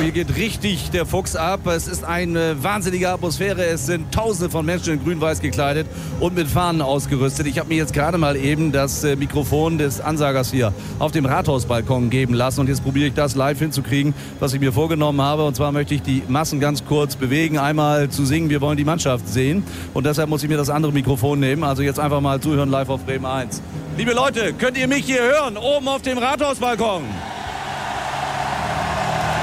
Hier 0.00 0.12
geht 0.12 0.34
richtig 0.34 0.90
der 0.90 1.04
Fuchs 1.04 1.36
ab. 1.36 1.66
Es 1.66 1.88
ist 1.88 2.04
eine 2.04 2.62
wahnsinnige 2.62 3.10
Atmosphäre. 3.10 3.66
Es 3.66 3.84
sind 3.84 4.14
tausende 4.14 4.48
von 4.48 4.64
Menschen 4.64 4.94
in 4.94 5.04
grün-weiß 5.04 5.40
gekleidet 5.40 5.86
und 6.20 6.36
mit 6.36 6.48
Fahnen 6.48 6.80
ausgerüstet. 6.80 7.46
Ich 7.46 7.58
habe 7.58 7.68
mir 7.68 7.76
jetzt 7.76 7.92
gerade 7.92 8.16
mal 8.16 8.34
eben 8.34 8.72
das 8.72 9.04
äh, 9.04 9.16
Mikrofon 9.16 9.76
des 9.76 10.00
Ansagers 10.00 10.50
hier 10.50 10.72
auf 11.00 11.12
dem 11.12 11.26
Rathausbalkon 11.26 12.08
geben 12.08 12.32
lassen. 12.32 12.60
Und 12.60 12.68
jetzt 12.68 12.82
probiere 12.82 13.08
ich 13.08 13.14
das 13.14 13.34
live 13.34 13.58
hinzukriegen, 13.58 14.14
was 14.40 14.54
ich 14.54 14.60
mir 14.60 14.72
vorgenommen 14.72 15.20
habe. 15.20 15.44
Und 15.44 15.54
zwar 15.54 15.70
möchte 15.70 15.94
ich 15.94 16.00
die 16.00 16.22
Massen 16.28 16.60
ganz 16.60 16.82
kurz 16.86 17.14
bewegen. 17.14 17.58
Einmal 17.58 18.08
zu 18.08 18.24
singen, 18.24 18.48
wir 18.48 18.62
wollen 18.62 18.78
die 18.78 18.86
Mannschaft 18.86 19.28
sehen. 19.28 19.64
Und 19.92 20.06
deshalb 20.06 20.30
muss 20.30 20.42
ich 20.42 20.48
mir 20.48 20.56
das 20.56 20.70
andere 20.70 20.92
Mikrofon 20.92 21.40
nehmen. 21.40 21.62
Also 21.62 21.82
jetzt 21.82 22.00
einfach 22.00 22.22
mal 22.22 22.37
zuhören 22.40 22.70
live 22.70 22.88
auf 22.88 23.04
Bremen 23.04 23.26
1. 23.26 23.62
Liebe 23.96 24.12
Leute, 24.12 24.52
könnt 24.52 24.76
ihr 24.78 24.88
mich 24.88 25.04
hier 25.04 25.22
hören? 25.22 25.56
Oben 25.56 25.88
auf 25.88 26.02
dem 26.02 26.18
Rathausbalkon. 26.18 27.04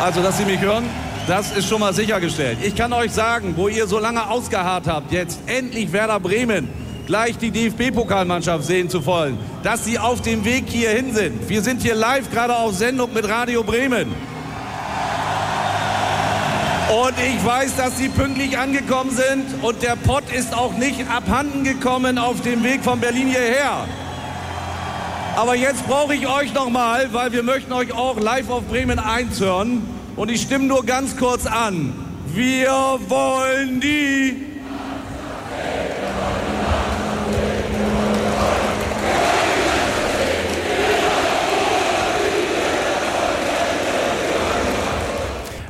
Also, 0.01 0.21
dass 0.21 0.37
Sie 0.37 0.45
mich 0.45 0.59
hören. 0.59 0.85
Das 1.27 1.55
ist 1.57 1.67
schon 1.67 1.79
mal 1.79 1.93
sichergestellt. 1.93 2.59
Ich 2.61 2.75
kann 2.75 2.93
euch 2.93 3.11
sagen, 3.11 3.55
wo 3.57 3.67
ihr 3.67 3.87
so 3.87 3.97
lange 3.97 4.29
ausgeharrt 4.29 4.87
habt, 4.87 5.11
jetzt 5.11 5.39
endlich 5.47 5.91
Werder 5.91 6.19
Bremen 6.19 6.69
gleich 7.07 7.37
die 7.37 7.51
DFB-Pokalmannschaft 7.51 8.63
sehen 8.63 8.89
zu 8.89 9.05
wollen, 9.05 9.37
dass 9.63 9.85
sie 9.85 9.97
auf 9.97 10.21
dem 10.21 10.45
Weg 10.45 10.65
hierhin 10.67 11.13
sind. 11.13 11.49
Wir 11.49 11.61
sind 11.61 11.81
hier 11.81 11.95
live 11.95 12.29
gerade 12.31 12.55
auf 12.55 12.75
Sendung 12.75 13.13
mit 13.13 13.27
Radio 13.27 13.63
Bremen. 13.63 14.13
Und 16.87 17.15
ich 17.17 17.43
weiß, 17.43 17.77
dass 17.77 17.97
sie 17.97 18.09
pünktlich 18.09 18.59
angekommen 18.59 19.09
sind 19.09 19.63
und 19.63 19.81
der 19.81 19.95
Pott 19.95 20.23
ist 20.31 20.53
auch 20.53 20.73
nicht 20.73 21.09
abhanden 21.09 21.63
gekommen 21.63 22.19
auf 22.19 22.41
dem 22.41 22.63
Weg 22.63 22.83
von 22.83 22.99
Berlin 22.99 23.27
hierher. 23.27 23.87
Aber 25.35 25.55
jetzt 25.55 25.87
brauche 25.87 26.13
ich 26.13 26.27
euch 26.27 26.53
nochmal, 26.53 27.11
weil 27.11 27.31
wir 27.31 27.41
möchten 27.41 27.73
euch 27.73 27.91
auch 27.91 28.19
live 28.19 28.51
auf 28.51 28.65
Bremen 28.65 28.99
1 28.99 29.39
hören. 29.39 29.81
Und 30.15 30.29
ich 30.29 30.43
stimme 30.43 30.65
nur 30.65 30.85
ganz 30.85 31.17
kurz 31.17 31.47
an. 31.47 31.91
Wir 32.27 32.69
wollen 33.07 33.81
die 33.81 34.54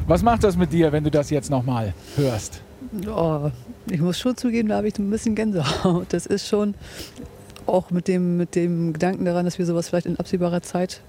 Was 0.08 0.22
macht 0.22 0.44
das 0.44 0.56
mit 0.56 0.72
dir, 0.72 0.92
wenn 0.92 1.04
du 1.04 1.10
das 1.10 1.32
jetzt 1.32 1.50
nochmal 1.50 1.94
hörst? 2.16 2.62
Oh, 3.08 3.50
ich 3.90 4.00
muss 4.00 4.20
schon 4.20 4.38
zugeben, 4.38 4.70
da 4.70 4.78
habe 4.78 4.88
ich 4.88 5.00
ein 5.00 5.10
bisschen 5.10 5.34
Gänsehaut. 5.34 6.08
Das 6.10 6.28
ist 6.28 6.48
schon 6.48 6.76
auch 7.66 7.90
mit 7.90 8.08
dem, 8.08 8.38
mit 8.38 8.56
dem 8.56 8.94
Gedanken 8.94 9.26
daran, 9.26 9.46
dass 9.46 9.58
wir 9.58 9.66
sowas 9.66 9.90
vielleicht 9.90 10.06
in 10.06 10.20
absehbarer 10.20 10.62
Zeit 10.62 11.02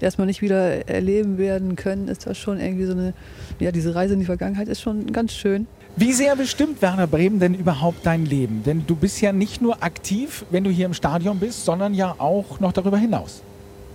erstmal 0.00 0.26
nicht 0.26 0.42
wieder 0.42 0.88
erleben 0.88 1.38
werden 1.38 1.76
können, 1.76 2.08
ist 2.08 2.26
das 2.26 2.36
schon 2.36 2.58
irgendwie 2.58 2.84
so 2.84 2.92
eine, 2.92 3.14
ja, 3.60 3.70
diese 3.70 3.94
Reise 3.94 4.14
in 4.14 4.20
die 4.20 4.26
Vergangenheit 4.26 4.68
ist 4.68 4.80
schon 4.80 5.12
ganz 5.12 5.32
schön. 5.32 5.68
Wie 5.94 6.12
sehr 6.12 6.34
bestimmt 6.34 6.82
Werner 6.82 7.06
Bremen 7.06 7.38
denn 7.38 7.54
überhaupt 7.54 8.04
dein 8.04 8.26
Leben? 8.26 8.62
Denn 8.66 8.84
du 8.86 8.96
bist 8.96 9.20
ja 9.20 9.32
nicht 9.32 9.62
nur 9.62 9.82
aktiv, 9.82 10.44
wenn 10.50 10.64
du 10.64 10.70
hier 10.70 10.86
im 10.86 10.94
Stadion 10.94 11.38
bist, 11.38 11.64
sondern 11.64 11.94
ja 11.94 12.16
auch 12.18 12.60
noch 12.60 12.72
darüber 12.72 12.98
hinaus. 12.98 13.42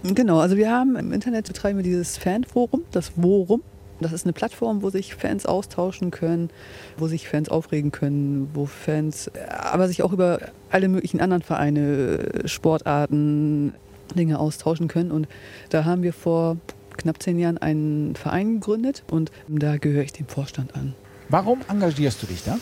Genau, 0.03 0.39
also 0.39 0.55
wir 0.55 0.71
haben 0.71 0.95
im 0.95 1.11
Internet 1.11 1.47
betreiben 1.47 1.77
wir 1.77 1.83
dieses 1.83 2.17
Fanforum, 2.17 2.81
das 2.91 3.11
Worum. 3.17 3.61
Das 4.01 4.13
ist 4.13 4.25
eine 4.25 4.33
Plattform, 4.33 4.81
wo 4.81 4.89
sich 4.89 5.15
Fans 5.15 5.45
austauschen 5.45 6.11
können, 6.11 6.49
wo 6.97 7.07
sich 7.07 7.27
Fans 7.27 7.49
aufregen 7.49 7.91
können, 7.91 8.49
wo 8.53 8.65
Fans 8.65 9.29
aber 9.49 9.87
sich 9.87 10.01
auch 10.01 10.11
über 10.11 10.39
alle 10.71 10.87
möglichen 10.87 11.21
anderen 11.21 11.43
Vereine, 11.43 12.41
Sportarten, 12.45 13.73
Dinge 14.15 14.39
austauschen 14.39 14.87
können. 14.87 15.11
Und 15.11 15.27
da 15.69 15.85
haben 15.85 16.03
wir 16.03 16.13
vor 16.13 16.57
knapp 16.97 17.21
zehn 17.21 17.39
Jahren 17.39 17.57
einen 17.57 18.15
Verein 18.15 18.55
gegründet 18.55 19.03
und 19.09 19.31
da 19.47 19.77
gehöre 19.77 20.03
ich 20.03 20.13
dem 20.13 20.27
Vorstand 20.27 20.75
an. 20.75 20.93
Warum 21.29 21.59
engagierst 21.69 22.21
du 22.21 22.27
dich 22.27 22.43
da? 22.43 22.57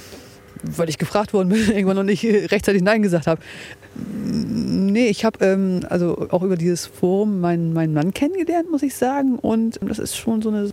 Weil 0.61 0.89
ich 0.89 0.97
gefragt 0.97 1.33
worden 1.33 1.49
bin, 1.49 1.67
irgendwann 1.69 1.95
noch 1.95 2.03
nicht 2.03 2.23
rechtzeitig 2.23 2.81
Nein 2.81 3.01
gesagt 3.01 3.27
habe. 3.27 3.41
Nee, 3.95 5.07
ich 5.07 5.25
habe 5.25 5.43
ähm, 5.43 5.85
also 5.89 6.27
auch 6.29 6.43
über 6.43 6.57
dieses 6.57 6.85
Forum 6.85 7.39
meinen, 7.39 7.73
meinen 7.73 7.93
Mann 7.93 8.13
kennengelernt, 8.13 8.69
muss 8.69 8.83
ich 8.83 8.95
sagen. 8.95 9.39
Und 9.39 9.79
das 9.81 9.99
ist 9.99 10.15
schon 10.15 10.41
so 10.41 10.49
eine 10.49 10.71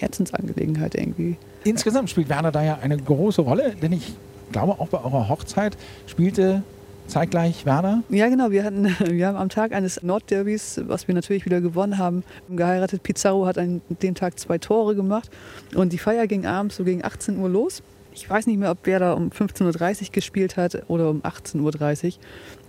Herzensangelegenheit 0.00 0.94
irgendwie. 0.94 1.36
Insgesamt 1.64 2.10
spielt 2.10 2.28
Werner 2.28 2.52
da 2.52 2.62
ja 2.62 2.78
eine 2.80 2.96
große 2.96 3.42
Rolle, 3.42 3.74
denn 3.80 3.92
ich 3.92 4.14
glaube, 4.52 4.72
auch 4.80 4.88
bei 4.88 4.98
eurer 4.98 5.28
Hochzeit 5.28 5.76
spielte 6.06 6.62
zeitgleich 7.10 7.66
Werner? 7.66 8.02
Ja, 8.08 8.28
genau. 8.28 8.50
Wir, 8.50 8.64
hatten, 8.64 8.84
wir 9.04 9.26
haben 9.26 9.36
am 9.36 9.48
Tag 9.48 9.72
eines 9.72 10.02
Nordderbys, 10.02 10.80
was 10.86 11.08
wir 11.08 11.14
natürlich 11.14 11.44
wieder 11.44 11.60
gewonnen 11.60 11.98
haben, 11.98 12.22
geheiratet. 12.48 13.02
Pizarro 13.02 13.46
hat 13.46 13.58
an 13.58 13.82
dem 13.88 14.14
Tag 14.14 14.38
zwei 14.38 14.58
Tore 14.58 14.94
gemacht 14.94 15.28
und 15.74 15.92
die 15.92 15.98
Feier 15.98 16.26
ging 16.26 16.46
abends 16.46 16.76
so 16.76 16.84
gegen 16.84 17.04
18 17.04 17.38
Uhr 17.38 17.48
los. 17.48 17.82
Ich 18.12 18.28
weiß 18.28 18.46
nicht 18.46 18.58
mehr, 18.58 18.70
ob 18.70 18.86
Werder 18.86 19.16
um 19.16 19.30
15.30 19.30 20.02
Uhr 20.02 20.08
gespielt 20.12 20.56
hat 20.56 20.82
oder 20.88 21.10
um 21.10 21.22
18.30 21.22 22.16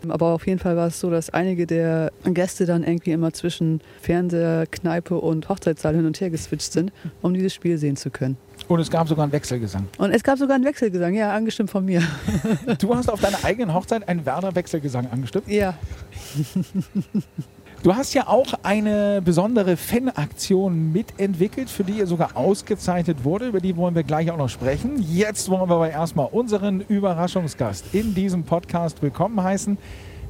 Uhr. 0.06 0.14
Aber 0.14 0.28
auf 0.28 0.48
jeden 0.48 0.60
Fall 0.60 0.76
war 0.76 0.88
es 0.88 1.00
so, 1.00 1.10
dass 1.10 1.30
einige 1.30 1.68
der 1.68 2.12
Gäste 2.26 2.66
dann 2.66 2.84
irgendwie 2.84 3.12
immer 3.12 3.34
zwischen 3.34 3.82
Fernseher, 4.02 4.66
Kneipe 4.68 5.18
und 5.18 5.50
Hochzeitssaal 5.50 5.96
hin 5.96 6.06
und 6.06 6.20
her 6.22 6.30
geswitcht 6.30 6.72
sind, 6.72 6.92
um 7.22 7.34
dieses 7.34 7.54
Spiel 7.54 7.78
sehen 7.78 7.96
zu 7.96 8.10
können. 8.10 8.38
Und 8.68 8.80
es 8.80 8.90
gab 8.90 9.08
sogar 9.08 9.24
einen 9.24 9.32
Wechselgesang. 9.32 9.88
Und 9.98 10.12
es 10.12 10.24
gab 10.24 10.38
sogar 10.38 10.56
einen 10.56 10.66
Wechselgesang, 10.66 11.14
ja, 11.14 11.34
angestimmt 11.34 11.70
von 11.70 11.86
mir. 11.86 12.02
Du 12.80 12.96
hast 12.96 13.10
auf 13.10 13.20
deiner 13.20 13.44
eigenen 13.44 13.74
Hochzeit 13.74 14.08
einen 14.08 14.26
Werder-Wechselgesang 14.26 15.08
angestimmt? 15.12 15.48
Ja. 15.48 15.78
Du 17.84 17.96
hast 17.96 18.14
ja 18.14 18.28
auch 18.28 18.54
eine 18.62 19.24
besondere 19.26 19.76
Fanaktion 19.76 20.92
mitentwickelt, 20.92 21.68
für 21.68 21.84
die 21.84 21.94
ihr 21.94 22.06
sogar 22.06 22.38
ausgezeichnet 22.38 23.24
wurde. 23.24 23.48
Über 23.48 23.60
die 23.60 23.76
wollen 23.76 23.96
wir 23.96 24.04
gleich 24.04 24.30
auch 24.30 24.38
noch 24.38 24.50
sprechen. 24.50 25.04
Jetzt 25.12 25.50
wollen 25.50 25.68
wir 25.68 25.78
aber 25.78 25.90
erstmal 25.90 26.28
unseren 26.32 26.82
Überraschungsgast 26.82 27.86
in 27.92 28.14
diesem 28.14 28.44
Podcast 28.44 29.02
willkommen 29.02 29.42
heißen. 29.42 29.80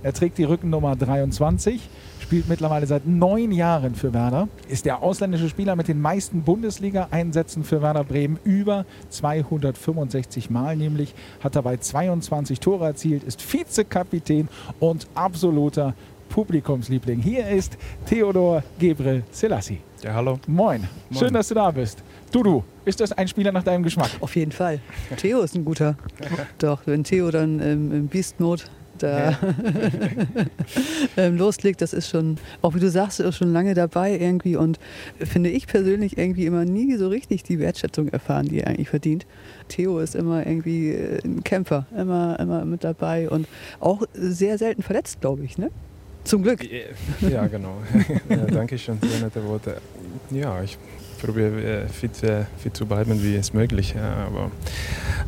Er 0.02 0.14
trägt 0.14 0.38
die 0.38 0.46
Rückennummer 0.46 0.96
23, 0.96 1.80
spielt 2.22 2.48
mittlerweile 2.50 2.88
seit 2.88 3.06
neun 3.06 3.52
Jahren 3.52 3.94
für 3.94 4.14
Werder, 4.14 4.48
ist 4.68 4.86
der 4.86 5.04
ausländische 5.04 5.48
Spieler 5.48 5.76
mit 5.76 5.90
den 5.90 6.02
meisten 6.02 6.42
Bundesliga-Einsätzen 6.42 7.64
für 7.64 7.84
Werder 7.84 8.04
Bremen, 8.04 8.40
über 8.44 8.86
265 9.10 10.50
Mal 10.50 10.76
nämlich, 10.76 11.14
hat 11.44 11.56
dabei 11.56 11.78
22 11.78 12.60
Tore 12.60 12.86
erzielt, 12.86 13.24
ist 13.24 13.42
Vizekapitän 13.54 14.48
und 14.80 15.06
absoluter 15.14 15.94
Publikumsliebling. 16.32 17.20
Hier 17.22 17.48
ist 17.48 17.78
Theodor 18.06 18.64
Gebre 18.80 19.24
Selassie. 19.32 19.82
Ja, 20.02 20.14
hallo. 20.14 20.40
Moin. 20.48 20.88
Moin. 21.10 21.20
Schön, 21.20 21.34
dass 21.34 21.50
du 21.50 21.56
da 21.56 21.70
bist. 21.70 22.02
Dudu, 22.32 22.64
ist 22.86 23.02
das 23.02 23.12
ein 23.12 23.28
Spieler 23.28 23.52
nach 23.52 23.64
deinem 23.64 23.84
Geschmack? 23.84 24.10
Auf 24.22 24.36
jeden 24.36 24.54
Fall. 24.54 24.80
Theo 25.18 25.42
ist 25.42 25.56
ein 25.56 25.66
guter. 25.66 25.98
Doch, 26.58 26.82
wenn 26.86 27.04
Theo 27.04 27.30
dann 27.30 27.60
ähm, 27.60 27.92
im 27.92 28.08
Beast 28.08 28.40
Mode 28.40 28.64
da 28.98 29.38
ähm, 31.18 31.38
loslegt, 31.38 31.82
das 31.82 31.92
ist 31.92 32.10
schon, 32.10 32.38
auch 32.62 32.76
wie 32.76 32.80
du 32.80 32.90
sagst, 32.90 33.20
ist 33.20 33.36
schon 33.36 33.52
lange 33.52 33.74
dabei 33.74 34.18
irgendwie 34.18 34.56
und 34.56 34.80
finde 35.20 35.50
ich 35.50 35.68
persönlich 35.68 36.18
irgendwie 36.18 36.46
immer 36.46 36.66
nie 36.66 36.96
so 36.96 37.10
richtig 37.10 37.44
die 37.44 37.60
Wertschätzung 37.60 38.08
erfahren, 38.10 38.48
die 38.48 38.62
er 38.62 38.68
eigentlich 38.68 38.90
verdient. 38.90 39.26
Theo 39.68 40.00
ist 40.00 40.16
immer 40.16 40.46
irgendwie 40.46 40.92
äh, 40.92 41.20
ein 41.26 41.44
Kämpfer, 41.44 41.88
immer, 41.98 42.40
immer 42.40 42.64
mit 42.64 42.84
dabei 42.84 43.30
und 43.30 43.48
auch 43.80 44.04
sehr 44.14 44.58
selten 44.58 44.82
verletzt, 44.82 45.20
glaube 45.20 45.44
ich, 45.44 45.58
ne? 45.58 45.72
Zum 46.24 46.44
Glück. 46.44 46.62
Ja, 47.22 47.48
genau. 47.48 47.78
ja, 48.30 48.38
danke 48.38 48.78
schön, 48.78 49.00
sehr 49.02 49.20
nette 49.22 49.44
Worte. 49.46 49.82
Ja, 50.30 50.62
ich 50.62 50.78
probiere 51.22 51.84
äh, 51.84 51.88
fit, 51.88 52.24
äh, 52.24 52.46
fit 52.58 52.76
zu 52.76 52.86
bleiben, 52.86 53.22
wie 53.24 53.36
es 53.36 53.54
möglich. 53.54 53.94
Ja, 53.96 54.28
aber 54.28 54.52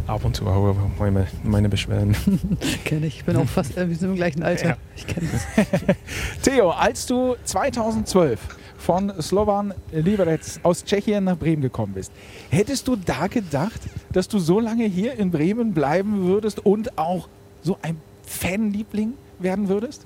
ab 0.07 0.25
und 0.25 0.35
zu 0.35 0.45
auch 0.45 0.75
meine, 0.99 1.27
meine 1.43 1.69
Beschwerden. 1.69 2.15
kenne 2.85 3.07
ich. 3.07 3.17
Ich 3.17 3.25
bin 3.25 3.35
auch 3.37 3.47
fast, 3.47 3.77
äh, 3.77 3.87
wir 3.87 3.95
sind 3.95 4.09
im 4.09 4.15
gleichen 4.15 4.43
Alter. 4.43 4.69
Ja. 4.69 4.77
Ich 4.95 5.07
kenne 5.07 5.27
das. 5.31 5.95
Theo, 6.43 6.71
als 6.71 7.05
du 7.05 7.35
2012 7.43 8.39
von 8.77 9.13
Slovan 9.21 9.73
Liberec 9.91 10.41
aus 10.63 10.83
Tschechien 10.83 11.23
nach 11.23 11.37
Bremen 11.37 11.61
gekommen 11.61 11.93
bist, 11.93 12.11
hättest 12.49 12.87
du 12.87 12.95
da 12.95 13.27
gedacht, 13.27 13.81
dass 14.11 14.27
du 14.27 14.39
so 14.39 14.59
lange 14.59 14.85
hier 14.85 15.13
in 15.13 15.31
Bremen 15.31 15.73
bleiben 15.73 16.23
würdest 16.23 16.65
und 16.65 16.97
auch 16.97 17.29
so 17.61 17.77
ein 17.81 17.97
Fanliebling 18.25 19.13
werden 19.39 19.69
würdest? 19.69 20.05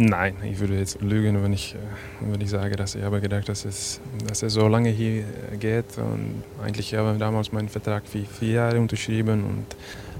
Nein, 0.00 0.36
ich 0.44 0.60
würde 0.60 0.78
jetzt 0.78 1.02
lügen, 1.02 1.42
wenn 1.42 1.52
ich, 1.52 1.74
wenn 2.20 2.40
ich 2.40 2.50
sage, 2.50 2.76
dass 2.76 2.94
ich 2.94 3.02
habe 3.02 3.20
gedacht, 3.20 3.48
dass 3.48 3.64
es, 3.64 4.00
dass 4.28 4.44
es 4.44 4.52
so 4.52 4.68
lange 4.68 4.90
hier 4.90 5.24
geht. 5.58 5.98
Und 5.98 6.44
eigentlich 6.64 6.94
habe 6.94 7.14
ich 7.14 7.18
damals 7.18 7.50
meinen 7.50 7.68
Vertrag 7.68 8.06
für 8.06 8.20
vier 8.20 8.52
Jahre 8.52 8.78
unterschrieben 8.78 9.42
und 9.42 9.66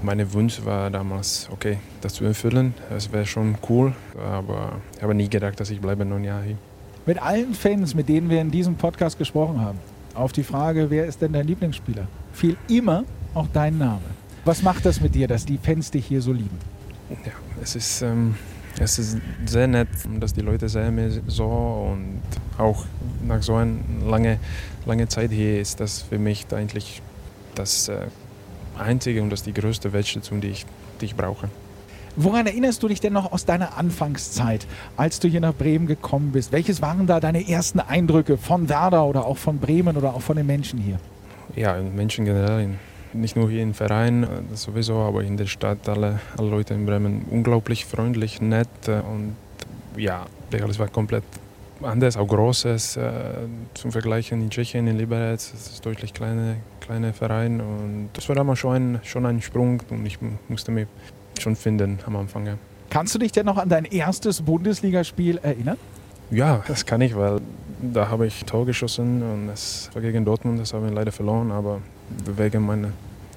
mein 0.03 0.33
Wunsch 0.33 0.65
war 0.65 0.89
damals, 0.89 1.47
okay, 1.49 1.77
das 2.01 2.15
zu 2.15 2.25
erfüllen. 2.25 2.73
Das 2.89 3.09
wäre 3.13 3.25
schon 3.25 3.57
cool, 3.69 3.93
aber 4.21 4.81
ich 4.97 5.01
habe 5.01 5.15
nie 5.15 5.29
gedacht, 5.29 5.57
dass 5.61 5.69
ich 5.69 5.79
bleibe 5.79 6.03
neun 6.03 6.25
Jahre 6.25 6.43
hier. 6.43 6.57
Mit 7.05 7.21
allen 7.21 7.53
Fans, 7.53 7.95
mit 7.95 8.09
denen 8.09 8.29
wir 8.29 8.41
in 8.41 8.51
diesem 8.51 8.75
Podcast 8.75 9.17
gesprochen 9.17 9.61
haben, 9.61 9.79
auf 10.13 10.33
die 10.33 10.43
Frage, 10.43 10.89
wer 10.89 11.05
ist 11.05 11.21
denn 11.21 11.31
dein 11.31 11.47
Lieblingsspieler, 11.47 12.05
fiel 12.33 12.57
immer 12.67 13.05
auch 13.33 13.47
dein 13.53 13.77
Name. 13.77 14.01
Was 14.43 14.61
macht 14.61 14.85
das 14.85 14.99
mit 14.99 15.15
dir, 15.15 15.29
dass 15.29 15.45
die 15.45 15.57
Fans 15.57 15.89
dich 15.89 16.05
hier 16.05 16.21
so 16.21 16.33
lieben? 16.33 16.57
Ja, 17.25 17.31
es 17.63 17.77
ist, 17.77 18.01
ähm, 18.01 18.35
es 18.79 18.97
ist 18.97 19.17
sehr 19.45 19.67
nett, 19.67 19.89
dass 20.19 20.33
die 20.33 20.41
Leute 20.41 20.69
sehen 20.69 20.95
mich 20.95 21.19
so 21.27 21.45
und 21.45 22.21
auch 22.57 22.85
nach 23.25 23.43
so 23.43 23.55
einer 23.55 23.73
lange, 24.05 24.39
lange 24.85 25.07
Zeit 25.07 25.31
hier 25.31 25.59
ist 25.59 25.79
das 25.79 26.01
für 26.01 26.17
mich 26.17 26.45
eigentlich 26.53 27.01
das 27.55 27.89
äh, 27.89 28.07
Einzige 28.77 29.21
und 29.21 29.29
das 29.29 29.43
die 29.43 29.53
größte 29.53 29.91
Wertschätzung, 29.91 30.39
die 30.41 30.47
ich, 30.47 30.65
die 31.01 31.05
ich 31.05 31.15
brauche. 31.15 31.49
Woran 32.15 32.47
erinnerst 32.47 32.81
du 32.81 32.87
dich 32.87 32.99
denn 32.99 33.13
noch 33.13 33.31
aus 33.31 33.45
deiner 33.45 33.77
Anfangszeit, 33.77 34.65
als 34.97 35.19
du 35.19 35.27
hier 35.27 35.41
nach 35.41 35.53
Bremen 35.53 35.85
gekommen 35.85 36.31
bist? 36.31 36.51
Welches 36.51 36.81
waren 36.81 37.05
da 37.05 37.19
deine 37.19 37.47
ersten 37.47 37.79
Eindrücke 37.79 38.37
von 38.37 38.67
Werder 38.67 39.05
oder 39.05 39.25
auch 39.25 39.37
von 39.37 39.59
Bremen 39.59 39.95
oder 39.95 40.13
auch 40.13 40.21
von 40.21 40.35
den 40.35 40.47
Menschen 40.47 40.79
hier? 40.79 40.99
Ja, 41.55 41.77
Menschen 41.81 42.25
generell, 42.25 42.71
nicht 43.13 43.35
nur 43.35 43.49
hier 43.49 43.63
im 43.63 43.73
Verein 43.73 44.27
das 44.49 44.63
sowieso, 44.63 44.99
aber 44.99 45.23
in 45.23 45.37
der 45.37 45.47
Stadt, 45.47 45.87
alle, 45.87 46.19
alle 46.37 46.49
Leute 46.49 46.73
in 46.73 46.85
Bremen 46.85 47.25
unglaublich 47.29 47.85
freundlich, 47.85 48.41
nett 48.41 48.67
äh, 48.87 49.01
und 49.01 49.35
ja, 49.97 50.25
alles 50.51 50.79
war 50.79 50.87
komplett 50.87 51.23
anders, 51.81 52.17
auch 52.17 52.27
Großes 52.27 52.97
äh, 52.97 53.11
zum 53.73 53.91
Vergleichen 53.91 54.41
in 54.41 54.49
Tschechien, 54.49 54.87
in 54.87 54.97
Liberec. 54.97 55.39
Das 55.39 55.53
ist 55.53 55.85
deutlich 55.85 56.13
kleiner 56.13 56.55
kleine 56.89 57.13
Verein 57.13 57.61
und 57.61 58.09
das 58.13 58.27
war 58.29 58.35
damals 58.35 58.57
schon 58.57 58.73
ein, 58.75 58.99
schon 59.03 59.23
ein 59.27 59.43
Sprung 59.43 59.79
und 59.91 60.03
ich 60.07 60.17
musste 60.47 60.71
mich 60.71 60.87
schon 61.39 61.55
finden 61.55 61.99
am 62.07 62.15
Anfang. 62.15 62.47
Ja. 62.47 62.55
Kannst 62.89 63.13
du 63.13 63.19
dich 63.19 63.31
denn 63.31 63.45
noch 63.45 63.57
an 63.57 63.69
dein 63.69 63.85
erstes 63.85 64.41
Bundesligaspiel 64.41 65.37
erinnern? 65.37 65.77
Ja, 66.31 66.63
das 66.67 66.87
kann 66.87 67.01
ich, 67.01 67.15
weil 67.15 67.41
da 67.79 68.09
habe 68.09 68.25
ich 68.25 68.43
Tor 68.45 68.65
geschossen 68.65 69.21
und 69.21 69.47
das 69.47 69.91
war 69.93 70.01
gegen 70.01 70.25
Dortmund, 70.25 70.59
das 70.59 70.73
haben 70.73 70.83
wir 70.83 70.91
leider 70.91 71.11
verloren, 71.11 71.51
aber 71.51 71.79
wegen 72.25 72.65
meiner 72.65 72.89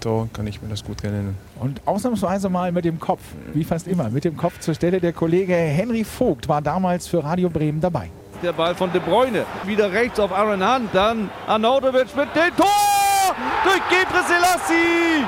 Tor 0.03 0.29
kann 0.33 0.47
ich 0.47 0.61
mir 0.61 0.69
das 0.69 0.85
gut 0.85 1.05
erinnern. 1.05 1.37
Und 1.61 1.81
ausnahmsweise 1.87 2.49
mal 2.49 2.73
mit 2.73 2.85
dem 2.85 2.99
Kopf, 2.99 3.23
wie 3.55 3.65
fast 3.65 3.87
immer, 3.87 4.11
mit 4.11 4.25
dem 4.25 4.37
Kopf 4.37 4.59
zur 4.59 4.75
Stelle. 4.75 5.01
Der 5.01 5.13
Kollege 5.13 5.55
Henry 5.55 6.05
Vogt 6.05 6.49
war 6.49 6.61
damals 6.61 7.07
für 7.07 7.23
Radio 7.23 7.49
Bremen 7.49 7.81
dabei. 7.81 8.11
Der 8.43 8.53
Ball 8.53 8.75
von 8.75 8.91
De 8.93 9.01
Bruyne, 9.01 9.45
wieder 9.65 9.93
rechts 9.93 10.19
auf 10.19 10.33
Aaron 10.33 10.61
Hunt, 10.61 10.89
dann 10.93 11.31
Arnautovic 11.47 12.17
mit 12.17 12.29
dem 12.35 12.57
Tor 12.57 13.37
durch 13.63 13.81
Gebre 13.89 14.23
Selassie. 14.27 15.25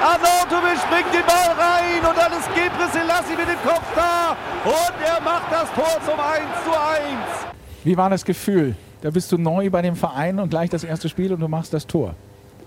Arnautovic 0.00 0.78
bringt 0.88 1.12
den 1.12 1.26
Ball 1.26 1.56
rein 1.58 2.08
und 2.08 2.16
dann 2.16 2.32
ist 2.38 2.48
Gebre 2.54 2.88
Selassie 2.92 3.36
mit 3.36 3.48
dem 3.48 3.60
Kopf 3.68 3.86
da 3.96 4.36
und 4.64 4.94
er 5.04 5.20
macht 5.20 5.50
das 5.50 5.68
Tor 5.74 6.00
zum 6.04 6.20
1 6.20 6.42
zu 6.64 6.70
1. 6.70 7.54
Wie 7.82 7.96
war 7.96 8.10
das 8.10 8.24
Gefühl? 8.24 8.76
Da 9.00 9.10
bist 9.10 9.32
du 9.32 9.38
neu 9.38 9.68
bei 9.68 9.82
dem 9.82 9.96
Verein 9.96 10.38
und 10.38 10.50
gleich 10.50 10.70
das 10.70 10.84
erste 10.84 11.08
Spiel 11.08 11.32
und 11.32 11.40
du 11.40 11.48
machst 11.48 11.74
das 11.74 11.88
Tor 11.88 12.14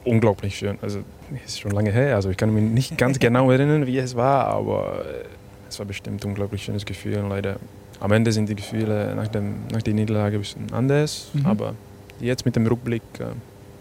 unglaublich 0.06 0.58
schön. 0.58 0.78
Also 0.82 1.00
es 1.44 1.54
ist 1.54 1.60
schon 1.60 1.72
lange 1.72 1.92
her, 1.92 2.16
also 2.16 2.30
ich 2.30 2.38
kann 2.38 2.54
mich 2.54 2.64
nicht 2.64 2.98
ganz 2.98 3.20
genau 3.20 3.52
erinnern, 3.52 3.88
wie 3.88 3.98
es 3.98 4.16
war, 4.16 4.48
aber 4.48 5.06
äh, 5.06 5.26
es 5.68 5.80
war 5.80 5.86
bestimmt 5.86 6.24
ein 6.24 6.30
unglaublich 6.30 6.64
schönes 6.64 6.86
Gefühl. 6.86 7.18
Und 7.18 7.30
leider 7.30 7.58
am 8.00 8.12
Ende 8.12 8.32
sind 8.32 8.50
die 8.50 8.56
Gefühle 8.56 9.14
nach, 9.16 9.28
dem, 9.28 9.68
nach 9.72 9.82
der 9.82 9.94
Niederlage 9.94 10.38
ein 10.38 10.42
bisschen 10.42 10.72
anders, 10.72 11.30
mhm. 11.34 11.46
aber 11.46 11.74
jetzt 12.20 12.46
mit 12.46 12.56
dem 12.56 12.66
Rückblick 12.68 13.02
äh, 13.20 13.26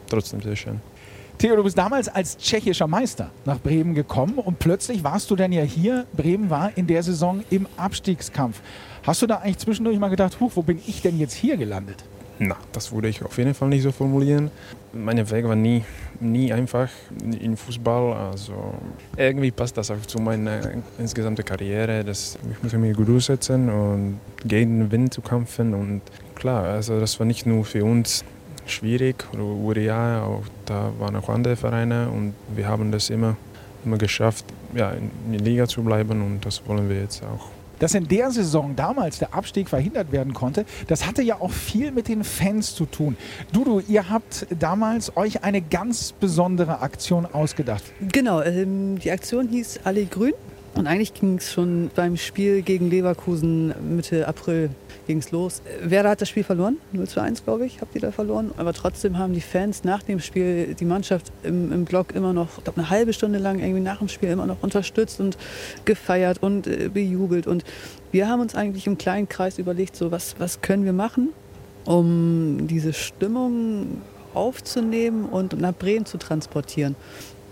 trotzdem 0.09 0.41
sehr 0.41 0.57
schön. 0.57 0.81
Theo, 1.39 1.57
du 1.57 1.65
bist 1.65 1.77
damals 1.77 2.09
als 2.09 2.39
tschechischer 2.39 2.87
Meister 2.87 3.31
nach 3.45 3.59
Bremen 3.59 3.95
gekommen 3.95 4.39
und 4.39 4.61
plötzlich 4.61 5.03
warst 5.03 5.31
du 5.31 5.37
dann 5.37 5.51
ja 5.51 5.63
hier. 5.63 6.07
Bremen 6.17 6.49
war 6.49 6.77
in 6.77 6.87
der 6.87 7.03
Saison 7.03 7.43
im 7.51 7.67
Abstiegskampf. 7.77 8.61
Hast 9.03 9.21
du 9.21 9.27
da 9.27 9.39
eigentlich 9.39 9.59
zwischendurch 9.59 9.99
mal 9.99 10.09
gedacht, 10.09 10.37
wo 10.39 10.63
bin 10.63 10.81
ich 10.87 11.03
denn 11.03 11.19
jetzt 11.19 11.35
hier 11.35 11.57
gelandet? 11.57 12.05
Na, 12.39 12.57
das 12.73 12.93
würde 12.93 13.09
ich 13.09 13.23
auf 13.23 13.39
jeden 13.39 13.55
Fall 13.55 13.69
nicht 13.69 13.83
so 13.83 13.93
formulieren. 13.93 14.51
Meine 14.93 15.29
Weg 15.31 15.45
war 15.45 15.55
nie, 15.55 15.85
nie 16.21 16.53
einfach 16.53 16.89
in 17.21 17.57
Fußball. 17.57 18.13
Also 18.31 18.75
irgendwie 19.17 19.53
passt 19.53 19.77
das 19.77 19.91
auch 19.91 20.01
zu 20.07 20.19
meiner 20.19 20.61
insgesamten 20.99 21.45
Karriere. 21.45 22.05
Das, 22.05 22.37
ich 22.51 22.63
muss 22.63 22.73
mich 22.73 22.97
gut 22.97 23.09
durchsetzen 23.09 23.69
und 23.69 24.21
gegen 24.45 24.81
den 24.81 24.91
Wind 24.91 25.15
zu 25.15 25.21
kämpfen. 25.21 25.75
Und 25.75 26.03
klar, 26.35 26.65
also 26.65 26.99
das 26.99 27.19
war 27.21 27.27
nicht 27.27 27.47
nur 27.47 27.65
für 27.65 27.85
uns 27.85 28.25
schwierig 28.67 29.27
oder 29.35 29.81
ja, 29.81 30.25
auch 30.25 30.43
da 30.65 30.91
waren 30.99 31.17
auch 31.17 31.29
andere 31.29 31.57
Vereine 31.57 32.09
und 32.09 32.35
wir 32.55 32.67
haben 32.67 32.91
das 32.91 33.11
immer, 33.11 33.37
immer 33.85 33.99
geschafft, 33.99 34.45
ja, 34.75 34.93
in 34.93 35.11
der 35.33 35.41
Liga 35.41 35.69
zu 35.69 35.83
bleiben 35.83 36.23
und 36.23 36.45
das 36.47 36.67
wollen 36.67 36.89
wir 36.89 36.99
jetzt 36.99 37.23
auch 37.23 37.49
dass 37.79 37.95
in 37.95 38.09
der 38.09 38.31
Saison 38.31 38.77
damals 38.77 39.19
der 39.19 39.35
Abstieg 39.35 39.69
verhindert 39.69 40.13
werden 40.13 40.35
konnte, 40.35 40.65
das 40.87 41.07
hatte 41.07 41.23
ja 41.23 41.41
auch 41.41 41.51
viel 41.51 41.93
mit 41.93 42.09
den 42.09 42.25
Fans 42.25 42.75
zu 42.75 42.87
tun. 42.87 43.17
Dudu, 43.53 43.81
ihr 43.89 44.09
habt 44.11 44.47
damals 44.59 45.17
euch 45.17 45.45
eine 45.45 45.61
ganz 45.61 46.13
besondere 46.13 46.81
Aktion 46.81 47.27
ausgedacht. 47.27 47.85
Genau, 48.13 48.43
ähm, 48.43 48.99
die 48.99 49.11
Aktion 49.11 49.49
hieß 49.49 49.81
Alle 49.85 50.07
Grün. 50.07 50.35
Und 50.77 50.89
eigentlich 50.89 51.15
ging 51.15 51.37
es 51.37 51.53
schon 51.53 51.91
beim 51.95 52.17
Spiel 52.17 52.63
gegen 52.63 52.91
Leverkusen 52.91 53.75
Mitte 53.97 54.27
April 54.27 54.71
ging 55.07 55.19
es 55.19 55.31
los. 55.31 55.63
Werder 55.83 56.11
hat 56.11 56.21
das 56.21 56.29
Spiel 56.29 56.45
verloren, 56.45 56.79
0 56.93 57.07
zu 57.07 57.21
1, 57.21 57.45
glaube 57.45 57.67
ich, 57.67 57.81
habt 57.81 57.95
ihr 57.95 58.01
da 58.01 58.11
verloren. 58.11 58.53
Aber 58.57 58.73
trotzdem 58.73 59.19
haben 59.19 59.35
die 59.35 59.41
Fans 59.41 59.85
nach 59.85 60.03
dem 60.03 60.19
Spiel 60.21 60.75
die 60.75 60.85
Mannschaft 60.85 61.31
im, 61.43 61.73
im 61.73 61.85
Block 61.85 62.15
immer 62.15 62.33
noch, 62.33 62.59
ich 62.59 62.65
glaube, 62.65 62.81
eine 62.81 62.91
halbe 62.91 63.13
Stunde 63.13 63.39
lang 63.39 63.61
irgendwie 63.61 63.81
nach 63.81 63.99
dem 63.99 64.09
Spiel 64.09 64.31
immer 64.31 64.47
noch 64.47 64.63
unterstützt 64.63 65.21
und 65.21 65.37
gefeiert 65.85 66.43
und 66.43 66.67
äh, 66.67 66.89
bejubelt. 66.93 67.47
Und 67.47 67.65
wir 68.13 68.29
haben 68.29 68.41
uns 68.41 68.55
eigentlich 68.55 68.87
im 68.87 68.99
kleinen 68.99 69.29
Kreis 69.29 69.59
überlegt, 69.59 69.97
so 69.97 70.11
was, 70.11 70.35
was 70.39 70.61
können 70.61 70.85
wir 70.85 70.93
machen, 70.93 71.31
um 71.85 72.67
diese 72.67 72.93
Stimmung 72.93 74.01
aufzunehmen 74.33 75.27
und 75.27 75.59
nach 75.61 75.75
Bremen 75.75 76.07
zu 76.07 76.19
transportieren. 76.19 76.97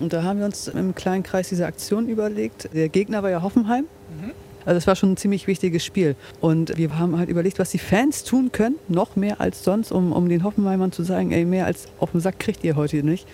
Und 0.00 0.12
da 0.12 0.22
haben 0.22 0.38
wir 0.38 0.46
uns 0.46 0.68
im 0.68 0.94
kleinen 0.94 1.22
Kreis 1.22 1.48
diese 1.48 1.66
Aktion 1.66 2.09
überlegt. 2.09 2.68
Der 2.72 2.88
Gegner 2.88 3.22
war 3.22 3.31
ja 3.31 3.42
Hoffenheim. 3.42 3.85
Mhm. 4.20 4.33
Also 4.64 4.78
es 4.78 4.87
war 4.87 4.96
schon 4.96 5.12
ein 5.12 5.16
ziemlich 5.16 5.46
wichtiges 5.46 5.85
Spiel. 5.85 6.14
Und 6.40 6.76
wir 6.76 6.98
haben 6.98 7.18
halt 7.18 7.28
überlegt, 7.28 7.59
was 7.59 7.70
die 7.70 7.78
Fans 7.78 8.24
tun 8.24 8.52
können, 8.52 8.76
noch 8.88 9.16
mehr 9.16 9.40
als 9.40 9.64
sonst, 9.64 9.92
um, 9.92 10.12
um 10.12 10.28
den 10.28 10.44
Hoffenheimern 10.44 10.92
zu 10.92 11.02
sagen, 11.02 11.33
ey, 11.33 11.44
mehr 11.44 11.66
als 11.66 11.88
auf 11.98 12.12
den 12.12 12.20
Sack 12.20 12.38
kriegt 12.38 12.62
ihr 12.64 12.76
heute 12.76 13.02
nicht. 13.02 13.26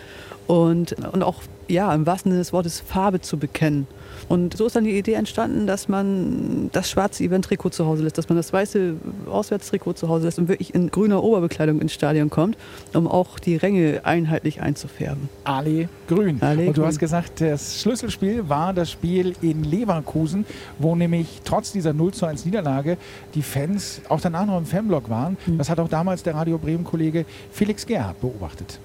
Und, 0.47 0.93
und 1.13 1.23
auch, 1.23 1.43
ja, 1.69 1.95
im 1.95 2.07
wahrsten 2.07 2.33
Sinne 2.33 2.41
des 2.41 2.53
Wortes 2.53 2.81
Farbe 2.81 3.21
zu 3.21 3.39
bekennen. 3.39 3.87
Und 4.29 4.57
so 4.57 4.67
ist 4.67 4.77
dann 4.77 4.85
die 4.85 4.97
Idee 4.97 5.15
entstanden, 5.15 5.67
dass 5.67 5.89
man 5.89 6.69
das 6.73 6.91
schwarze 6.91 7.25
Event-Trikot 7.25 7.71
zu 7.71 7.87
Hause 7.87 8.03
lässt, 8.03 8.19
dass 8.19 8.29
man 8.29 8.37
das 8.37 8.53
weiße 8.53 8.95
Auswärtstrikot 9.31 9.95
zu 9.95 10.09
Hause 10.09 10.27
lässt 10.27 10.39
und 10.39 10.49
wirklich 10.49 10.75
in 10.75 10.91
grüner 10.91 11.23
Oberbekleidung 11.23 11.81
ins 11.81 11.95
Stadion 11.95 12.29
kommt, 12.29 12.57
um 12.95 13.09
auch 13.09 13.39
die 13.39 13.57
Ränge 13.57 14.01
einheitlich 14.05 14.61
einzufärben. 14.61 15.29
Ali 15.45 15.89
Grün. 16.09 16.43
Ali 16.43 16.69
und 16.69 16.77
du 16.77 16.81
Grün. 16.81 16.89
hast 16.89 16.99
gesagt, 16.99 17.41
das 17.41 17.81
Schlüsselspiel 17.81 18.49
war 18.49 18.75
das 18.75 18.91
Spiel 18.91 19.35
in 19.41 19.65
Leverkusen, 19.65 20.45
wo 20.79 20.95
nämlich 20.95 21.41
trotz 21.45 21.73
dieser 21.73 21.93
0 21.93 22.13
zu 22.13 22.27
1 22.27 22.45
Niederlage 22.45 22.99
die 23.35 23.43
Fans 23.43 24.03
auch 24.09 24.21
danach 24.21 24.47
noch 24.47 24.59
im 24.59 24.67
Fanblock 24.67 25.09
waren. 25.09 25.37
Mhm. 25.47 25.59
Das 25.59 25.71
hat 25.71 25.81
auch 25.81 25.89
damals 25.89 26.23
der 26.23 26.35
Radio 26.35 26.59
Bremen-Kollege 26.59 27.25
Felix 27.51 27.87
Gerhardt 27.87 28.21
beobachtet. 28.21 28.79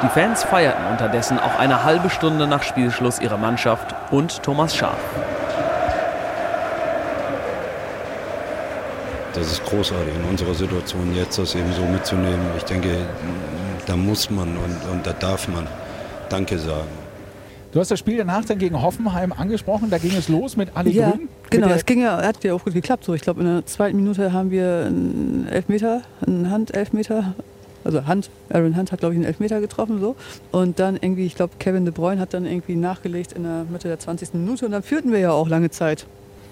Die 0.00 0.08
Fans 0.08 0.44
feierten 0.44 0.86
unterdessen 0.86 1.40
auch 1.40 1.58
eine 1.58 1.82
halbe 1.82 2.08
Stunde 2.08 2.46
nach 2.46 2.62
Spielschluss 2.62 3.18
ihre 3.18 3.36
Mannschaft 3.36 3.94
und 4.12 4.42
Thomas 4.44 4.76
Schaaf. 4.76 4.98
Das 9.34 9.50
ist 9.50 9.64
großartig 9.64 10.14
in 10.14 10.30
unserer 10.30 10.54
Situation 10.54 11.14
jetzt, 11.16 11.38
das 11.38 11.56
eben 11.56 11.72
so 11.72 11.82
mitzunehmen. 11.82 12.40
Ich 12.56 12.64
denke, 12.64 12.90
da 13.86 13.96
muss 13.96 14.30
man 14.30 14.56
und, 14.56 14.92
und 14.92 15.04
da 15.04 15.12
darf 15.12 15.48
man 15.48 15.66
Danke 16.28 16.58
sagen. 16.58 16.88
Du 17.72 17.80
hast 17.80 17.90
das 17.90 17.98
Spiel 17.98 18.16
danach 18.16 18.44
dann 18.44 18.58
gegen 18.58 18.80
Hoffenheim 18.80 19.32
angesprochen. 19.32 19.90
Da 19.90 19.98
ging 19.98 20.16
es 20.16 20.28
los 20.28 20.56
mit 20.56 20.76
Ali 20.76 20.92
ja, 20.92 21.10
Grün. 21.10 21.28
Genau, 21.50 21.68
es 21.68 21.84
ging 21.84 22.02
ja, 22.02 22.22
hat 22.22 22.42
ja 22.44 22.54
auch 22.54 22.64
gut 22.64 22.72
geklappt. 22.72 23.04
So, 23.04 23.14
ich 23.14 23.22
glaube, 23.22 23.40
in 23.40 23.46
der 23.46 23.66
zweiten 23.66 23.96
Minute 23.96 24.32
haben 24.32 24.50
wir 24.50 24.84
einen 24.86 25.48
Elfmeter, 25.50 26.02
einen 26.26 26.50
Handelfmeter 26.50 27.34
also 27.84 28.06
Hunt, 28.06 28.30
Aaron 28.50 28.76
Hunt 28.76 28.92
hat 28.92 29.00
glaube 29.00 29.14
ich 29.14 29.18
einen 29.18 29.26
Elfmeter 29.26 29.60
getroffen 29.60 30.00
so 30.00 30.16
und 30.52 30.78
dann 30.78 30.96
irgendwie, 30.96 31.26
ich 31.26 31.34
glaube 31.34 31.54
Kevin 31.58 31.84
De 31.84 31.92
Bruyne 31.92 32.20
hat 32.20 32.34
dann 32.34 32.46
irgendwie 32.46 32.76
nachgelegt 32.76 33.32
in 33.32 33.44
der 33.44 33.64
Mitte 33.70 33.88
der 33.88 33.98
20. 33.98 34.34
Minute 34.34 34.66
und 34.66 34.72
dann 34.72 34.82
führten 34.82 35.12
wir 35.12 35.18
ja 35.18 35.32
auch 35.32 35.48
lange 35.48 35.70
Zeit. 35.70 36.06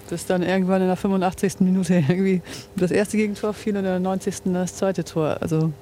Bis 0.09 0.25
dann 0.25 0.41
irgendwann 0.41 0.81
in 0.81 0.87
der 0.87 0.95
85. 0.95 1.59
Minute 1.59 1.95
irgendwie 2.07 2.41
das 2.75 2.91
erste 2.91 3.17
Gegentor 3.17 3.53
fiel 3.53 3.73
und 3.73 3.79
in 3.79 3.85
der 3.85 3.99
90. 3.99 4.35
das 4.45 4.75
zweite 4.75 5.03
Tor. 5.03 5.37
Also, 5.41 5.73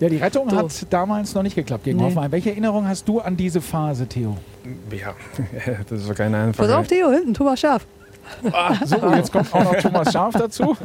ja, 0.00 0.08
die 0.08 0.16
Rettung 0.16 0.50
so. 0.50 0.56
hat 0.56 0.86
damals 0.90 1.34
noch 1.34 1.44
nicht 1.44 1.54
geklappt 1.54 1.84
gegen 1.84 1.98
nee. 1.98 2.04
Hoffenheim. 2.04 2.32
Welche 2.32 2.50
Erinnerung 2.50 2.88
hast 2.88 3.08
du 3.08 3.20
an 3.20 3.36
diese 3.36 3.60
Phase, 3.60 4.06
Theo? 4.06 4.36
Ja, 4.90 5.14
das 5.88 6.08
war 6.08 6.14
keine 6.14 6.38
einfache. 6.38 6.66
Pass 6.66 6.76
auf, 6.76 6.88
Theo, 6.88 7.10
hinten, 7.10 7.34
Thomas 7.34 7.60
Schaf. 7.60 7.86
Ah, 8.52 8.74
so, 8.84 8.96
jetzt 9.14 9.32
kommt 9.32 9.54
auch 9.54 9.64
noch 9.64 9.76
Thomas 9.76 10.12
Schaf 10.12 10.34
dazu. 10.34 10.76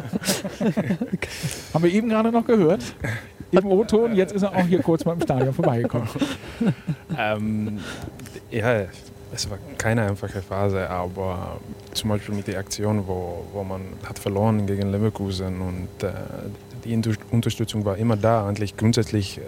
Haben 1.74 1.84
wir 1.84 1.92
eben 1.92 2.08
gerade 2.08 2.32
noch 2.32 2.46
gehört 2.46 2.82
im 3.54 3.66
O-Ton. 3.68 4.16
Jetzt 4.16 4.34
ist 4.34 4.44
er 4.44 4.56
auch 4.56 4.66
hier 4.66 4.82
kurz 4.82 5.06
mal 5.06 5.14
im 5.14 5.22
Stadion 5.22 5.54
vorbeigekommen. 5.54 6.08
ähm, 7.18 7.80
ja, 8.52 8.86
es 9.34 9.50
war 9.50 9.58
keine 9.78 10.04
einfache 10.04 10.42
Phase, 10.42 10.90
aber 10.90 11.60
zum 11.94 12.12
Beispiel 12.12 12.36
mit 12.36 12.48
der 12.48 12.60
Aktion, 12.60 13.08
wo, 13.08 13.46
wo 13.52 13.64
man 13.64 13.82
hat 14.06 14.20
verloren 14.20 14.66
gegen 14.66 14.92
Leverkusen 14.92 15.60
und 15.62 16.04
äh, 16.04 16.12
die 16.86 17.00
Unterstützung 17.32 17.86
war 17.86 17.98
immer 17.98 18.18
da. 18.18 18.48
Eigentlich 18.48 18.78
grundsätzlich, 18.78 19.38
äh, 19.38 19.42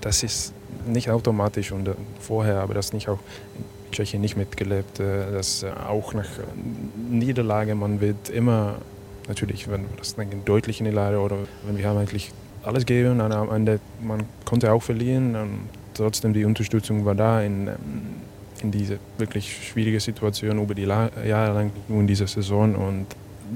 das 0.00 0.22
ist 0.22 0.52
nicht 0.86 1.10
automatisch 1.10 1.72
und 1.72 1.88
äh, 1.88 1.94
vorher, 2.20 2.60
aber 2.60 2.74
das 2.74 2.92
nicht 2.92 3.08
auch 3.08 3.18
in 3.56 3.92
Tschechien 3.92 4.20
nicht 4.20 4.36
mitgelebt, 4.36 5.00
äh, 5.00 5.32
dass 5.32 5.64
auch 5.64 6.14
nach 6.14 6.28
Niederlage 7.10 7.74
man 7.74 8.00
wird 8.00 8.28
immer 8.28 8.76
natürlich, 9.28 9.68
wenn 9.68 9.86
das 9.96 10.16
dann 10.16 10.44
deutlich 10.44 10.80
in 10.80 10.86
die 10.86 10.92
Lage 10.92 11.18
oder 11.18 11.36
wenn 11.66 11.76
wir 11.76 11.88
haben 11.88 11.98
eigentlich 11.98 12.32
alles 12.68 12.86
geben 12.86 13.20
und 13.20 13.32
am 13.32 13.50
Ende 13.50 13.80
man 14.02 14.24
konnte 14.44 14.72
auch 14.72 14.82
verlieren. 14.82 15.34
Und 15.34 15.60
trotzdem 15.94 16.32
die 16.32 16.44
Unterstützung 16.44 17.04
war 17.04 17.14
da 17.14 17.42
in, 17.42 17.66
ähm, 17.66 17.76
in 18.62 18.70
diese 18.70 18.98
wirklich 19.16 19.68
schwierige 19.68 20.00
Situation 20.00 20.62
über 20.62 20.74
die 20.74 20.82
Jahre 20.82 21.54
lang, 21.54 21.70
nur 21.88 22.00
in 22.00 22.06
dieser 22.06 22.26
Saison. 22.26 22.74
Und 22.74 23.06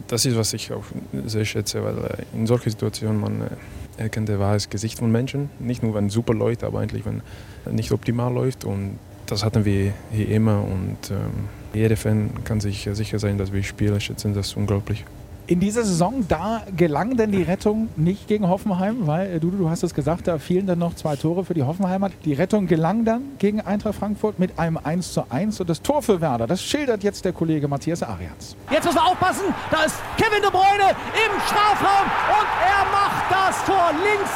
das 0.09 0.25
ist, 0.25 0.37
was 0.37 0.53
ich 0.55 0.73
auch 0.73 0.85
sehr 1.27 1.45
schätze, 1.45 1.85
weil 1.85 1.99
äh, 1.99 2.25
in 2.35 2.47
solchen 2.47 2.71
Situationen 2.71 3.21
man 3.21 3.43
äh, 3.43 4.03
erkennt 4.03 4.29
das 4.29 4.39
wahre 4.39 4.59
Gesicht 4.71 4.99
von 4.99 5.13
Menschen. 5.13 5.51
Nicht 5.59 5.83
nur, 5.83 5.95
wenn 5.95 6.09
super 6.09 6.35
läuft, 6.35 6.65
aber 6.65 6.81
eigentlich, 6.81 7.05
wenn 7.05 7.23
nicht 7.71 7.93
optimal 7.93 8.33
läuft. 8.33 8.65
Und 8.65 8.99
das 9.27 9.45
hatten 9.45 9.65
wir 9.65 9.93
hier 10.11 10.29
immer. 10.29 10.65
Und 10.65 11.11
ähm, 11.11 11.49
jeder 11.75 11.97
Fan 11.97 12.31
kann 12.45 12.61
sich 12.61 12.89
sicher 12.93 13.19
sein, 13.19 13.39
dass 13.39 13.53
wir 13.53 13.63
Spieler 13.63 14.01
schätzen 14.01 14.35
das 14.35 14.55
unglaublich. 14.55 15.05
In 15.53 15.61
dieser 15.61 15.85
Saison, 15.85 16.25
da 16.29 16.63
gelang 16.79 17.19
denn 17.19 17.31
die 17.31 17.43
Rettung 17.43 17.91
nicht 17.97 18.27
gegen 18.27 18.49
Hoffenheim, 18.49 19.07
weil, 19.07 19.33
äh, 19.33 19.39
du, 19.39 19.51
du 19.51 19.69
hast 19.69 19.83
es 19.83 19.93
gesagt, 19.93 20.27
da 20.27 20.39
fielen 20.39 20.67
dann 20.67 20.79
noch 20.79 20.95
zwei 20.95 21.15
Tore 21.15 21.45
für 21.45 21.53
die 21.53 21.63
Hoffenheimer. 21.63 22.09
Die 22.25 22.33
Rettung 22.33 22.67
gelang 22.67 23.05
dann 23.05 23.21
gegen 23.39 23.61
Eintracht 23.61 23.97
Frankfurt 23.97 24.39
mit 24.39 24.59
einem 24.59 24.79
1 24.83 25.13
zu 25.13 25.31
1 25.31 25.61
und 25.61 25.69
das 25.69 25.83
Tor 25.83 26.01
für 26.01 26.23
Werder, 26.23 26.47
das 26.47 26.63
schildert 26.63 27.03
jetzt 27.03 27.27
der 27.27 27.35
Kollege 27.35 27.69
Matthias 27.69 28.03
Arians. 28.03 28.57
Jetzt 28.71 28.87
müssen 28.87 28.97
wir 28.97 29.05
aufpassen, 29.05 29.45
da 29.71 29.83
ist 29.83 29.97
Kevin 30.17 30.41
de 30.41 30.51
Bruyne 30.51 30.97
im 31.13 31.41
Strafraum 31.45 32.07
und 32.31 32.49
er 32.65 32.85
macht 32.91 33.31
das 33.31 33.63
Tor. 33.67 33.91
Links 33.93 34.33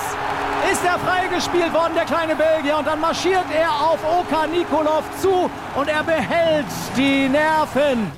ist 0.71 0.85
er 0.85 0.99
freigespielt 0.99 1.73
worden, 1.73 1.95
der 1.95 2.05
kleine 2.05 2.37
Belgier, 2.37 2.77
und 2.77 2.87
dann 2.87 3.01
marschiert 3.01 3.47
er 3.59 3.71
auf 3.71 3.99
Oka 4.05 4.47
Nikolov 4.49 5.05
zu 5.23 5.49
und 5.81 5.89
er 5.89 6.05
behält 6.05 6.67
die 6.95 7.27
Nerven. 7.27 8.13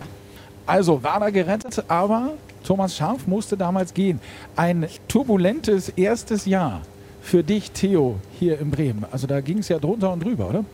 Also 0.67 1.01
Werder 1.01 1.31
gerettet, 1.31 1.85
aber 1.87 2.33
Thomas 2.69 2.95
Scharf 2.95 3.27
musste 3.27 3.57
damals 3.57 3.95
gehen. 3.95 4.21
Ein 4.55 4.87
turbulentes 5.09 5.89
erstes 5.89 6.45
Jahr 6.45 6.83
für 7.23 7.43
dich, 7.43 7.71
Theo, 7.71 8.17
hier 8.39 8.61
in 8.61 8.71
Bremen. 8.71 9.07
Also 9.11 9.27
da 9.27 9.41
ging 9.41 9.61
es 9.61 9.71
ja 9.71 9.79
drunter 9.79 10.13
und 10.13 10.23
drüber, 10.23 10.51
oder? 10.51 10.65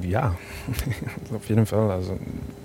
Ja, 0.00 0.34
auf 1.34 1.46
jeden 1.50 1.66
Fall. 1.66 1.90
Also 1.90 2.18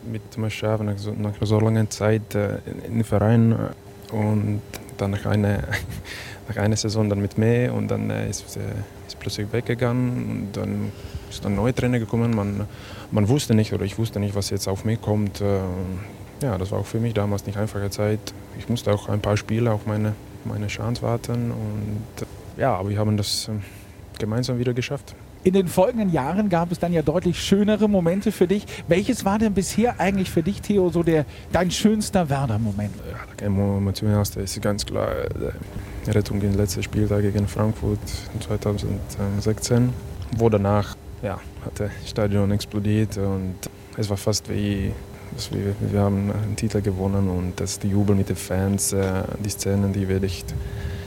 mit 0.10 0.22
Thomas 0.32 0.54
Scharf 0.54 0.80
nach 0.80 0.98
so, 0.98 1.12
nach 1.12 1.34
so 1.42 1.60
langer 1.60 1.90
Zeit 1.90 2.34
äh, 2.34 2.60
im 2.88 3.04
Verein 3.04 3.52
äh, 3.52 4.16
und 4.16 4.62
dann 4.96 5.12
nach 5.12 5.26
einer, 5.26 5.64
nach 6.48 6.56
einer 6.56 6.78
Saison 6.78 7.10
dann 7.10 7.20
mit 7.20 7.38
mir 7.38 7.74
und 7.74 7.90
dann 7.90 8.10
äh, 8.10 8.30
ist, 8.30 8.56
äh, 8.56 8.62
plötzlich 9.20 9.52
weggegangen 9.52 10.30
und 10.30 10.48
dann 10.54 10.94
ist 11.30 11.46
ein 11.46 11.56
neuer 11.56 11.76
Trainer 11.76 12.00
gekommen. 12.00 12.34
Man, 12.34 12.66
man 13.12 13.28
wusste 13.28 13.54
nicht 13.54 13.74
oder 13.74 13.84
ich 13.84 13.98
wusste 13.98 14.22
nicht, 14.22 14.34
was 14.34 14.50
jetzt 14.50 14.70
auf 14.70 14.86
mich 14.86 15.02
kommt. 15.02 15.44
Äh, 16.42 16.46
ja, 16.46 16.58
das 16.58 16.72
war 16.72 16.80
auch 16.80 16.86
für 16.86 17.00
mich 17.00 17.14
damals 17.14 17.46
nicht 17.46 17.58
einfache 17.58 17.90
Zeit. 17.90 18.20
Ich 18.58 18.70
musste 18.70 18.94
auch 18.94 19.10
ein 19.10 19.22
paar 19.22 19.38
Spiele 19.38 19.72
auf 19.72 19.86
meine, 19.86 20.14
meine 20.46 20.68
Chance 20.68 21.02
warten. 21.02 21.52
Und 21.52 22.28
ja, 22.58 22.76
aber 22.76 22.90
wir 22.90 22.98
haben 22.98 23.18
das 23.18 23.48
ähm, 23.48 23.62
gemeinsam 24.18 24.60
wieder 24.60 24.74
geschafft. 24.74 25.16
In 25.44 25.54
den 25.54 25.68
folgenden 25.68 26.12
Jahren 26.12 26.50
gab 26.50 26.72
es 26.72 26.80
dann 26.80 26.92
ja 26.92 27.02
deutlich 27.02 27.40
schönere 27.40 27.88
Momente 27.88 28.32
für 28.32 28.48
dich. 28.48 28.66
Welches 28.88 29.24
war 29.24 29.40
denn 29.40 29.54
bisher 29.54 30.00
eigentlich 30.00 30.30
für 30.30 30.44
dich, 30.44 30.62
Theo, 30.62 30.90
so 30.90 31.04
der, 31.04 31.26
dein 31.54 31.72
schönster 31.72 32.28
Werder-Moment? 32.30 32.94
Ja, 33.10 33.20
der 33.40 33.48
emotionalste 33.48 34.42
ist 34.42 34.62
ganz 34.62 34.86
klar 34.86 35.10
äh, 35.10 35.52
die 36.06 36.12
Rettung 36.12 36.42
im 36.42 36.58
letzten 36.58 36.84
Spieltag 36.84 37.22
gegen 37.22 37.48
Frankfurt 37.48 38.00
2016, 38.46 39.94
wo 40.36 40.50
danach 40.50 40.98
ja, 41.22 41.40
hat 41.64 41.80
das 41.80 41.92
Stadion 42.06 42.52
explodiert 42.52 43.18
und 43.18 43.56
es 43.96 44.10
war 44.10 44.18
fast 44.18 44.50
wie 44.50 44.92
wir, 45.52 45.76
wir, 45.80 46.00
haben 46.00 46.32
einen 46.32 46.56
Titel 46.56 46.82
gewonnen 46.82 47.30
und 47.30 47.60
das 47.60 47.80
die 47.80 47.90
Jubel 47.90 48.16
mit 48.16 48.30
den 48.30 48.36
Fans, 48.36 48.94
äh, 48.94 49.24
die 49.44 49.50
Szenen, 49.50 49.94
die 49.94 50.08
werde 50.08 50.26
ich, 50.26 50.44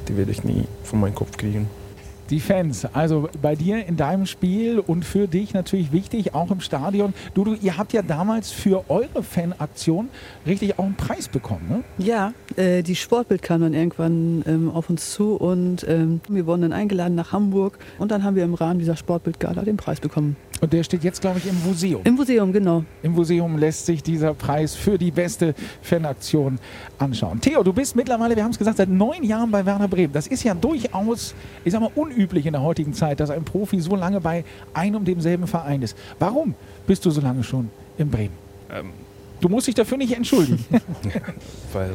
die 0.08 0.16
werde 0.16 0.30
ich 0.30 0.44
nie 0.44 0.64
von 0.84 1.00
meinem 1.00 1.14
Kopf 1.14 1.36
kriegen. 1.36 1.68
Die 2.30 2.38
Fans, 2.38 2.86
also 2.92 3.28
bei 3.42 3.56
dir 3.56 3.84
in 3.86 3.96
deinem 3.96 4.24
Spiel 4.24 4.78
und 4.78 5.04
für 5.04 5.26
dich 5.26 5.52
natürlich 5.52 5.90
wichtig, 5.90 6.32
auch 6.32 6.52
im 6.52 6.60
Stadion. 6.60 7.12
Du, 7.34 7.42
du 7.42 7.54
ihr 7.54 7.76
habt 7.76 7.92
ja 7.92 8.02
damals 8.02 8.52
für 8.52 8.88
eure 8.88 9.24
Fanaktion 9.24 10.08
richtig 10.46 10.78
auch 10.78 10.84
einen 10.84 10.94
Preis 10.94 11.26
bekommen, 11.26 11.68
ne? 11.68 11.82
Ja, 11.98 12.32
äh, 12.54 12.82
die 12.84 12.94
Sportbild 12.94 13.42
kam 13.42 13.62
dann 13.62 13.74
irgendwann 13.74 14.44
ähm, 14.46 14.70
auf 14.70 14.88
uns 14.90 15.10
zu 15.10 15.34
und 15.34 15.84
ähm, 15.88 16.20
wir 16.28 16.46
wurden 16.46 16.62
dann 16.62 16.72
eingeladen 16.72 17.16
nach 17.16 17.32
Hamburg 17.32 17.78
und 17.98 18.12
dann 18.12 18.22
haben 18.22 18.36
wir 18.36 18.44
im 18.44 18.54
Rahmen 18.54 18.78
dieser 18.78 18.96
Sportbildgala 18.96 19.62
den 19.62 19.76
Preis 19.76 19.98
bekommen. 19.98 20.36
Und 20.60 20.74
der 20.74 20.84
steht 20.84 21.02
jetzt, 21.02 21.22
glaube 21.22 21.38
ich, 21.38 21.48
im 21.48 21.56
Museum. 21.64 22.02
Im 22.04 22.14
Museum, 22.14 22.52
genau. 22.52 22.84
Im 23.02 23.12
Museum 23.12 23.56
lässt 23.56 23.86
sich 23.86 24.02
dieser 24.02 24.34
Preis 24.34 24.74
für 24.74 24.98
die 24.98 25.10
beste 25.10 25.54
Fanaktion 25.80 26.58
anschauen. 26.98 27.40
Theo, 27.40 27.62
du 27.62 27.72
bist 27.72 27.96
mittlerweile, 27.96 28.36
wir 28.36 28.44
haben 28.44 28.50
es 28.50 28.58
gesagt, 28.58 28.76
seit 28.76 28.90
neun 28.90 29.24
Jahren 29.24 29.50
bei 29.50 29.64
Werder 29.64 29.88
Bremen. 29.88 30.12
Das 30.12 30.26
ist 30.26 30.44
ja 30.44 30.52
durchaus, 30.52 31.34
ich 31.64 31.72
sag 31.72 31.80
mal, 31.80 31.90
unüblich 31.94 32.19
in 32.46 32.52
der 32.52 32.62
heutigen 32.62 32.92
Zeit, 32.92 33.20
dass 33.20 33.30
ein 33.30 33.44
Profi 33.44 33.80
so 33.80 33.96
lange 33.96 34.20
bei 34.20 34.44
einem 34.74 34.96
und 34.96 35.08
demselben 35.08 35.46
Verein 35.46 35.82
ist. 35.82 35.96
Warum 36.18 36.54
bist 36.86 37.04
du 37.04 37.10
so 37.10 37.20
lange 37.20 37.42
schon 37.44 37.70
in 37.98 38.10
Bremen? 38.10 38.34
Ähm. 38.70 38.90
Du 39.40 39.48
musst 39.48 39.66
dich 39.66 39.74
dafür 39.74 39.96
nicht 39.96 40.14
entschuldigen. 40.14 40.64
Weil 41.72 41.94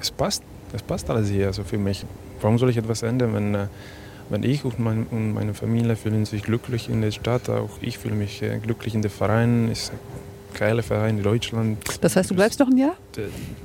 es 0.00 0.10
passt, 0.10 0.42
es 0.74 0.82
passt 0.82 1.08
alles 1.08 1.30
hier, 1.30 1.46
also 1.46 1.64
für 1.64 1.78
mich. 1.78 2.04
Warum 2.40 2.58
soll 2.58 2.68
ich 2.68 2.76
etwas 2.76 3.02
ändern, 3.02 3.32
wenn 3.32 3.54
äh, 3.54 3.66
wenn 4.28 4.42
ich 4.42 4.64
und, 4.64 4.78
mein, 4.78 5.06
und, 5.10 5.34
meine 5.34 5.54
Familie 5.54 5.96
fühlen 5.96 6.24
sich 6.24 6.42
glücklich 6.42 6.88
in 6.88 7.00
der 7.00 7.12
Stadt, 7.12 7.48
auch 7.48 7.70
ich 7.80 7.98
fühle 7.98 8.14
mich 8.14 8.42
äh, 8.42 8.58
glücklich 8.58 8.94
in 8.94 9.02
der 9.02 9.10
Verein. 9.10 9.70
Ist 9.70 9.92
geiler 10.56 10.82
Verein 10.82 11.18
in 11.18 11.22
Deutschland. 11.22 11.78
Das 12.00 12.16
heißt, 12.16 12.30
du 12.30 12.34
bleibst 12.34 12.58
noch 12.58 12.68
ein 12.68 12.78
Jahr? 12.78 12.96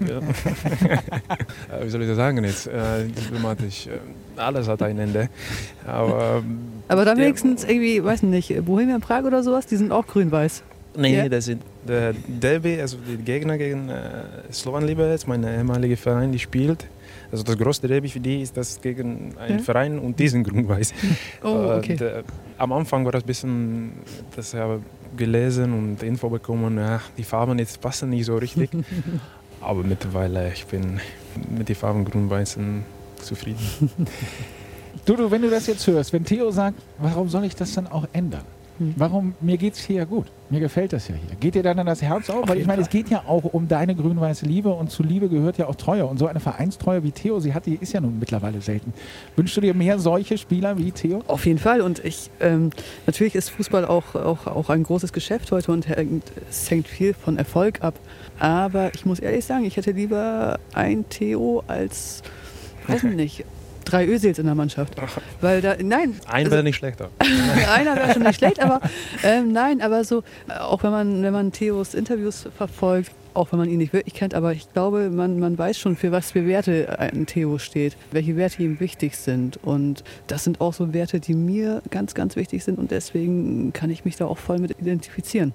Ja. 0.08 0.19
Wie 1.84 1.89
soll 1.89 2.01
ich 2.01 2.08
das 2.08 2.17
sagen 2.17 2.43
jetzt? 2.43 2.67
Äh, 2.67 3.06
diplomatisch. 3.06 3.88
Äh, 3.88 4.39
alles 4.39 4.67
hat 4.67 4.82
ein 4.84 4.99
Ende. 4.99 5.30
Aber, 5.86 6.43
Aber 6.88 7.06
dann 7.06 7.17
wenigstens 7.17 7.63
irgendwie, 7.63 8.04
weiß 8.04 8.23
nicht, 8.23 8.65
Bohemian 8.65 9.01
Prag 9.01 9.23
oder 9.23 9.43
sowas, 9.43 9.65
die 9.65 9.77
sind 9.77 9.91
auch 9.91 10.06
grün-weiß. 10.06 10.63
Nee, 10.97 11.15
ja. 11.15 11.30
das 11.30 11.45
sind 11.45 11.62
der 11.88 12.13
Derby, 12.27 12.80
also 12.82 12.97
die 12.97 13.17
Gegner 13.17 13.58
gegen 13.58 13.89
äh, 13.89 14.23
Slovan 14.51 14.86
Liberec, 14.86 15.25
mein 15.25 15.43
ehemaliger 15.43 15.95
Verein, 15.97 16.32
die 16.32 16.39
spielt. 16.39 16.86
Also 17.32 17.45
das 17.45 17.58
größte 17.58 17.88
Derby 17.88 18.10
für 18.10 18.19
die 18.19 18.41
ist 18.41 18.58
das 18.58 18.82
gegen 18.82 19.34
einen 19.38 19.60
ja? 19.60 19.63
Verein 19.63 19.97
und 19.99 20.19
diesen 20.19 20.43
Grünweiß. 20.43 20.93
Oh, 21.43 21.75
okay. 21.77 21.93
Und, 21.93 22.01
äh, 22.01 22.23
am 22.58 22.73
Anfang 22.73 23.06
war 23.06 23.13
das 23.13 23.23
ein 23.23 23.27
bisschen, 23.27 23.91
das 24.36 24.54
habe 24.54 24.82
gelesen 25.17 25.74
und 25.74 26.04
Info 26.04 26.30
bekommen, 26.30 26.78
ja, 26.78 27.02
die 27.17 27.24
Farben 27.24 27.60
jetzt 27.60 27.82
passen 27.82 28.10
nicht 28.10 28.26
so 28.26 28.38
richtig. 28.38 28.69
Aber 29.62 29.84
mittlerweile, 29.84 30.52
ich 30.54 30.65
bin 30.65 31.00
mit 31.56 31.69
den 31.69 31.76
Farben 31.76 32.04
grün-weißen 32.06 32.84
zufrieden. 33.21 33.60
du, 35.06 35.15
du, 35.15 35.30
wenn 35.30 35.41
du 35.41 35.50
das 35.50 35.67
jetzt 35.67 35.86
hörst, 35.88 36.13
wenn 36.13 36.26
Theo 36.26 36.52
sagt, 36.52 36.82
warum 36.97 37.30
soll 37.30 37.45
ich 37.45 37.56
das 37.56 37.74
dann 37.74 37.88
auch 37.88 38.08
ändern? 38.13 38.43
Hm. 38.82 38.96
Warum, 38.98 39.36
mir 39.41 39.58
geht 39.58 39.76
es 39.76 39.80
hier 39.80 39.98
ja 39.98 40.06
gut. 40.06 40.26
Mir 40.50 40.60
gefällt 40.60 40.91
das 40.91 41.08
ja 41.08 41.13
hier. 41.13 41.36
Geht 41.39 41.54
dir 41.54 41.62
dann 41.62 41.78
an 41.78 41.86
das 41.86 42.02
Herz 42.02 42.32
auf? 42.32 42.44
auf 42.44 42.50
Weil 42.50 42.58
ich 42.58 42.65
meine, 42.65 42.82
es 42.82 42.89
geht 42.89 43.10
ja 43.10 43.24
auch 43.28 43.44
um 43.44 43.67
deine 43.67 43.94
grün-weiße 43.94 44.48
Liebe 44.48 44.70
und 44.70 44.89
zu 44.89 45.04
Liebe 45.04 45.30
gehört 45.30 45.60
ja 45.60 45.67
auch 45.67 45.76
Treue. 45.76 46.08
Und 46.08 46.17
so 46.17 46.26
eine 46.26 46.39
Vereinstreue 46.39 47.04
wie 47.04 47.12
Theo 47.12 47.39
sie 47.39 47.54
hat, 47.54 47.67
die 47.67 47.76
ist 47.76 47.94
ja 47.94 48.02
nun 48.02 48.17
mittlerweile 48.17 48.60
selten. 48.60 48.91
Wünschst 49.36 49.56
du 49.56 49.62
dir 49.62 49.76
mehr 49.76 50.00
solche 50.00 50.39
Spieler 50.39 50.80
wie 50.80 50.91
Theo? 50.91 51.22
Auf 51.28 51.46
jeden 51.46 51.60
Fall. 51.60 51.82
Und 51.82 52.04
ich, 52.04 52.32
ähm, 52.39 52.72
natürlich 53.06 53.36
ist 53.36 53.50
Fußball 53.50 53.86
auch, 53.86 54.15
auch, 54.15 54.48
auch 54.48 54.70
ein 54.72 54.82
großes 54.82 55.13
Geschäft 55.13 55.52
heute 55.52 55.72
und 55.72 55.86
es 56.50 56.72
hängt 56.72 56.88
viel 56.88 57.13
von 57.13 57.38
Erfolg 57.38 57.84
ab. 57.84 57.94
Aber 58.39 58.96
ich 58.96 59.06
muss 59.06 59.20
ehrlich 59.20 59.46
sagen, 59.46 59.63
ich 59.63 59.78
hätte 59.78 59.91
lieber 59.91 60.60
ein 60.74 61.08
Theo 61.08 61.63
als, 61.67 62.24
weiß 62.88 63.04
nicht, 63.15 63.46
drei 63.91 64.06
Ösels 64.08 64.39
in 64.39 64.45
der 64.45 64.56
Mannschaft. 64.56 64.93
Weil 65.41 65.62
da, 65.62 65.75
nein. 65.82 66.15
Einer 66.25 66.45
also, 66.45 66.51
wäre 66.51 66.63
nicht 66.63 66.77
schlechter. 66.77 67.10
einer 67.71 67.95
wäre 67.95 68.13
schon 68.13 68.23
nicht 68.23 68.38
schlecht, 68.38 68.60
aber 68.62 68.82
ähm, 69.23 69.51
nein, 69.51 69.82
aber 69.82 70.04
so, 70.04 70.23
auch 70.60 70.84
wenn 70.84 70.91
man, 70.91 71.23
wenn 71.23 71.34
man 71.34 71.51
Theos 71.51 71.93
Interviews 71.93 72.47
verfolgt, 72.56 73.12
auch 73.34 73.51
wenn 73.51 73.60
man 73.60 73.69
ihn 73.69 73.77
nicht 73.77 73.93
wirklich 73.93 74.13
kennt, 74.13 74.34
aber 74.34 74.51
ich 74.54 74.71
glaube, 74.73 75.10
man, 75.10 75.39
man 75.39 75.58
weiß 75.58 75.80
schon, 75.80 75.95
für 75.95 76.12
was 76.12 76.32
für 76.32 76.45
Werte 76.45 76.99
ein 76.99 77.25
Theo 77.25 77.58
steht, 77.58 77.95
welche 78.12 78.36
Werte 78.36 78.62
ihm 78.62 78.80
wichtig 78.80 79.15
sind. 79.15 79.58
Und 79.63 80.04
das 80.27 80.43
sind 80.43 80.62
auch 80.62 80.73
so 80.73 80.93
Werte, 80.93 81.19
die 81.19 81.34
mir 81.34 81.82
ganz, 81.89 82.13
ganz 82.13 82.36
wichtig 82.36 82.63
sind 82.63 82.77
und 82.77 82.91
deswegen 82.91 83.73
kann 83.73 83.89
ich 83.89 84.06
mich 84.06 84.17
da 84.17 84.25
auch 84.25 84.38
voll 84.38 84.60
mit 84.60 84.71
identifizieren. 84.80 85.54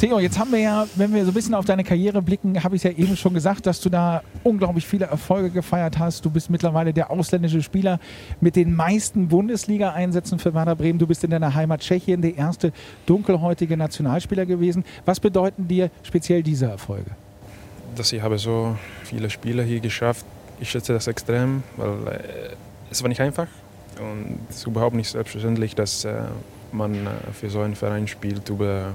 Theo, 0.00 0.18
jetzt 0.18 0.38
haben 0.38 0.50
wir 0.50 0.60
ja, 0.60 0.86
wenn 0.94 1.12
wir 1.12 1.26
so 1.26 1.30
ein 1.30 1.34
bisschen 1.34 1.52
auf 1.52 1.66
deine 1.66 1.84
Karriere 1.84 2.22
blicken, 2.22 2.64
habe 2.64 2.74
ich 2.74 2.84
ja 2.84 2.90
eben 2.90 3.18
schon 3.18 3.34
gesagt, 3.34 3.66
dass 3.66 3.82
du 3.82 3.90
da 3.90 4.22
unglaublich 4.42 4.86
viele 4.86 5.04
Erfolge 5.04 5.50
gefeiert 5.50 5.98
hast. 5.98 6.24
Du 6.24 6.30
bist 6.30 6.48
mittlerweile 6.48 6.94
der 6.94 7.10
ausländische 7.10 7.62
Spieler 7.62 8.00
mit 8.40 8.56
den 8.56 8.74
meisten 8.74 9.28
Bundesliga-Einsätzen 9.28 10.38
für 10.38 10.54
Werder 10.54 10.74
Bremen. 10.74 10.98
Du 10.98 11.06
bist 11.06 11.22
in 11.22 11.30
deiner 11.30 11.54
Heimat 11.54 11.82
Tschechien 11.82 12.22
der 12.22 12.34
erste 12.34 12.72
dunkelhäutige 13.04 13.76
Nationalspieler 13.76 14.46
gewesen. 14.46 14.86
Was 15.04 15.20
bedeuten 15.20 15.68
dir 15.68 15.90
speziell 16.02 16.42
diese 16.42 16.64
Erfolge? 16.64 17.10
Dass 17.94 18.10
ich 18.10 18.22
habe 18.22 18.38
so 18.38 18.78
viele 19.04 19.28
Spiele 19.28 19.62
hier 19.64 19.80
geschafft. 19.80 20.24
Ich 20.60 20.70
schätze 20.70 20.94
das 20.94 21.08
extrem, 21.08 21.62
weil 21.76 21.90
äh, 22.08 22.20
es 22.90 23.02
war 23.02 23.10
nicht 23.10 23.20
einfach 23.20 23.48
und 24.00 24.38
es 24.48 24.56
ist 24.56 24.66
überhaupt 24.66 24.96
nicht 24.96 25.10
selbstverständlich, 25.10 25.74
dass 25.74 26.06
äh, 26.06 26.22
man 26.72 26.94
äh, 26.94 27.10
für 27.38 27.50
so 27.50 27.60
einen 27.60 27.74
Verein 27.74 28.08
spielt 28.08 28.48
über 28.48 28.94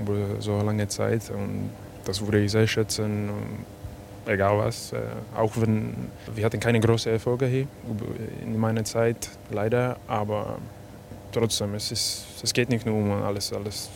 über 0.00 0.40
so 0.40 0.60
lange 0.60 0.88
Zeit. 0.88 1.30
Und 1.30 1.70
das 2.04 2.20
würde 2.20 2.40
ich 2.40 2.50
sehr 2.50 2.66
schätzen, 2.66 3.30
egal 4.26 4.58
was. 4.58 4.92
Äh, 4.92 4.98
auch 5.36 5.52
wenn 5.56 5.94
wir 6.34 6.44
hatten 6.44 6.60
keine 6.60 6.80
großen 6.80 7.12
Erfolge 7.12 7.46
hier 7.46 7.66
in 8.42 8.58
meiner 8.58 8.84
Zeit, 8.84 9.30
leider. 9.50 9.96
Aber 10.06 10.58
trotzdem, 11.32 11.74
es, 11.74 11.92
ist, 11.92 12.24
es 12.42 12.52
geht 12.52 12.68
nicht 12.68 12.86
nur 12.86 12.96
um 12.96 13.10
alles, 13.22 13.52
alles. 13.52 13.90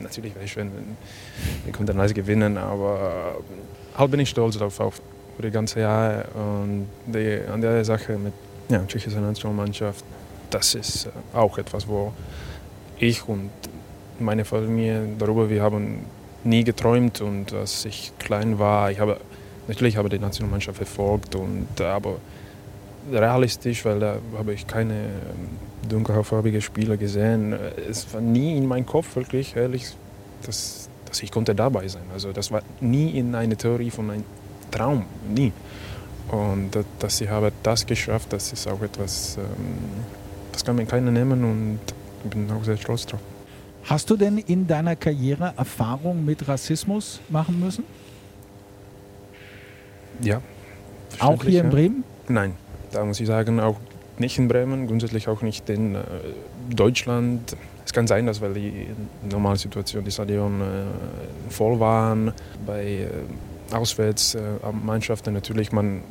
Natürlich 0.00 0.34
wäre 0.34 0.44
ich 0.44 0.52
schön, 0.52 0.70
wenn 0.74 0.96
wir 1.64 1.72
könnten 1.72 1.98
alles 1.98 2.14
gewinnen, 2.14 2.58
aber 2.58 3.36
halt 3.96 4.10
bin 4.10 4.20
ich 4.20 4.30
stolz 4.30 4.58
darauf, 4.58 4.80
auf 4.80 5.00
die 5.42 5.50
ganze 5.50 5.80
Jahre. 5.80 6.24
Und 6.34 6.88
die, 7.06 7.40
an 7.50 7.60
der 7.60 7.84
Sache 7.84 8.16
mit 8.18 8.32
ja, 8.68 8.84
tschechischer 8.86 9.20
Nationalmannschaft, 9.20 10.04
das 10.50 10.74
ist 10.74 11.06
äh, 11.06 11.36
auch 11.36 11.58
etwas, 11.58 11.86
wo 11.86 12.12
ich 12.98 13.26
und 13.28 13.50
meine 14.18 14.44
Familie 14.44 15.08
darüber, 15.18 15.50
wir 15.50 15.62
haben 15.62 16.04
nie 16.44 16.64
geträumt 16.64 17.20
und 17.20 17.52
als 17.52 17.84
ich 17.84 18.12
klein 18.18 18.58
war, 18.58 18.90
ich 18.90 19.00
habe 19.00 19.18
natürlich 19.68 19.96
habe 19.96 20.08
die 20.08 20.18
Nationalmannschaft 20.18 20.76
verfolgt, 20.76 21.34
und, 21.34 21.80
aber 21.80 22.16
realistisch, 23.10 23.84
weil 23.84 24.00
da 24.00 24.16
habe 24.36 24.54
ich 24.54 24.66
keine 24.66 24.94
ähm, 24.94 25.88
dunkelhaarfarbige 25.88 26.60
Spieler 26.60 26.96
gesehen. 26.96 27.54
Es 27.88 28.12
war 28.12 28.20
nie 28.20 28.56
in 28.56 28.66
meinem 28.66 28.86
Kopf 28.86 29.16
wirklich, 29.16 29.56
ehrlich, 29.56 29.94
dass, 30.46 30.88
dass 31.06 31.22
ich 31.22 31.30
konnte 31.30 31.54
dabei 31.54 31.88
sein. 31.88 32.02
Also 32.12 32.32
das 32.32 32.50
war 32.50 32.62
nie 32.80 33.10
in 33.18 33.34
einer 33.34 33.56
Theorie 33.56 33.90
von 33.90 34.10
einem 34.10 34.24
Traum, 34.70 35.04
nie. 35.28 35.52
Und 36.28 36.70
dass 36.98 37.20
ich 37.20 37.28
habe 37.28 37.52
das 37.62 37.84
geschafft, 37.84 38.32
das 38.32 38.52
ist 38.52 38.66
auch 38.66 38.80
etwas, 38.82 39.36
ähm, 39.36 39.44
das 40.52 40.64
kann 40.64 40.76
mir 40.76 40.86
keiner 40.86 41.10
nehmen 41.10 41.44
und 41.44 41.80
ich 42.24 42.30
bin 42.30 42.50
auch 42.50 42.64
sehr 42.64 42.76
stolz 42.76 43.06
drauf. 43.06 43.20
Hast 43.84 44.08
du 44.08 44.16
denn 44.16 44.38
in 44.38 44.66
deiner 44.66 44.96
Karriere 44.96 45.52
Erfahrung 45.56 46.24
mit 46.24 46.48
Rassismus 46.48 47.20
machen 47.28 47.60
müssen? 47.60 47.84
Ja. 50.20 50.40
Auch 51.18 51.44
hier 51.44 51.64
in 51.64 51.70
Bremen? 51.70 52.04
Nein, 52.28 52.54
da 52.92 53.04
muss 53.04 53.20
ich 53.20 53.26
sagen, 53.26 53.60
auch 53.60 53.76
nicht 54.18 54.38
in 54.38 54.48
Bremen, 54.48 54.86
grundsätzlich 54.86 55.28
auch 55.28 55.42
nicht 55.42 55.68
in 55.68 55.96
äh, 55.96 56.00
Deutschland. 56.70 57.56
Es 57.84 57.92
kann 57.92 58.06
sein, 58.06 58.26
dass 58.26 58.40
weil 58.40 58.54
die 58.54 58.86
normale 59.28 59.56
Situation, 59.56 60.04
die 60.04 60.10
Stadion 60.10 60.60
äh, 60.60 60.64
voll 61.50 61.78
waren, 61.78 62.32
bei 62.66 62.84
äh, 62.84 63.74
Auswärtsmannschaften 63.74 65.34
äh, 65.34 65.38
natürlich, 65.38 65.72
man 65.72 66.02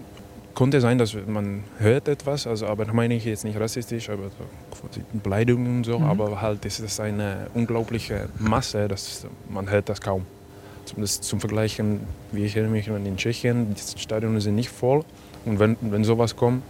konnte 0.54 0.82
sein, 0.82 0.98
dass 0.98 1.16
man 1.28 1.64
hört 1.80 2.08
etwas, 2.08 2.48
also, 2.48 2.68
aber 2.68 2.86
das 2.86 2.94
meine 2.94 3.16
ich 3.16 3.26
jetzt 3.26 3.44
nicht 3.44 3.60
rassistisch, 3.60 4.10
aber 4.10 4.24
so 4.30 5.02
Beleidigungen 5.24 5.78
und 5.78 5.84
so, 5.86 6.00
mhm. 6.00 6.06
aber 6.06 6.42
halt 6.42 6.66
ist 6.66 6.80
es 6.80 7.00
eine 7.00 7.48
unglaubliche 7.54 8.30
Masse, 8.40 8.88
dass 8.88 9.26
man 9.50 9.70
hört 9.70 9.90
das 9.90 10.02
kaum. 10.02 10.26
Zumindest 10.86 11.24
zum 11.24 11.40
Vergleichen, 11.40 12.02
wie 12.32 12.44
ich 12.44 12.56
erinnere 12.56 12.74
mich 12.74 12.88
in 12.88 13.18
Tschechien, 13.18 13.74
die 13.74 14.00
Stadien 14.00 14.40
sind 14.42 14.56
nicht 14.56 14.70
voll 14.70 15.04
und 15.46 15.60
wenn, 15.60 15.78
wenn 15.82 16.04
sowas 16.04 16.36
kommt, 16.36 16.62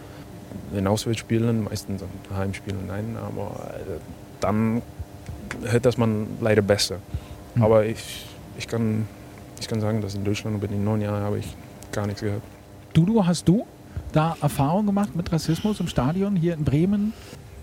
in 0.73 0.87
Auswärtsspielen, 0.87 1.63
meistens 1.63 2.03
Heimspielen, 2.35 2.87
nein, 2.87 3.17
aber 3.17 3.71
äh, 3.73 3.99
dann 4.39 4.81
hört 5.63 5.85
das 5.85 5.97
man 5.97 6.27
leider 6.41 6.61
besser. 6.61 6.97
Mhm. 7.55 7.63
Aber 7.63 7.85
ich, 7.85 8.25
ich, 8.57 8.67
kann, 8.67 9.07
ich 9.59 9.67
kann 9.67 9.81
sagen, 9.81 10.01
dass 10.01 10.15
in 10.15 10.23
Deutschland 10.23 10.63
in 10.63 10.69
den 10.69 10.83
neun 10.83 11.01
Jahren 11.01 11.23
habe 11.23 11.39
ich 11.39 11.55
gar 11.91 12.05
nichts 12.05 12.21
gehört. 12.21 12.41
Dudu, 12.93 13.25
hast 13.25 13.47
du 13.47 13.65
da 14.13 14.37
Erfahrung 14.41 14.85
gemacht 14.85 15.15
mit 15.15 15.31
Rassismus 15.31 15.79
im 15.79 15.87
Stadion 15.87 16.35
hier 16.35 16.53
in 16.53 16.63
Bremen? 16.63 17.13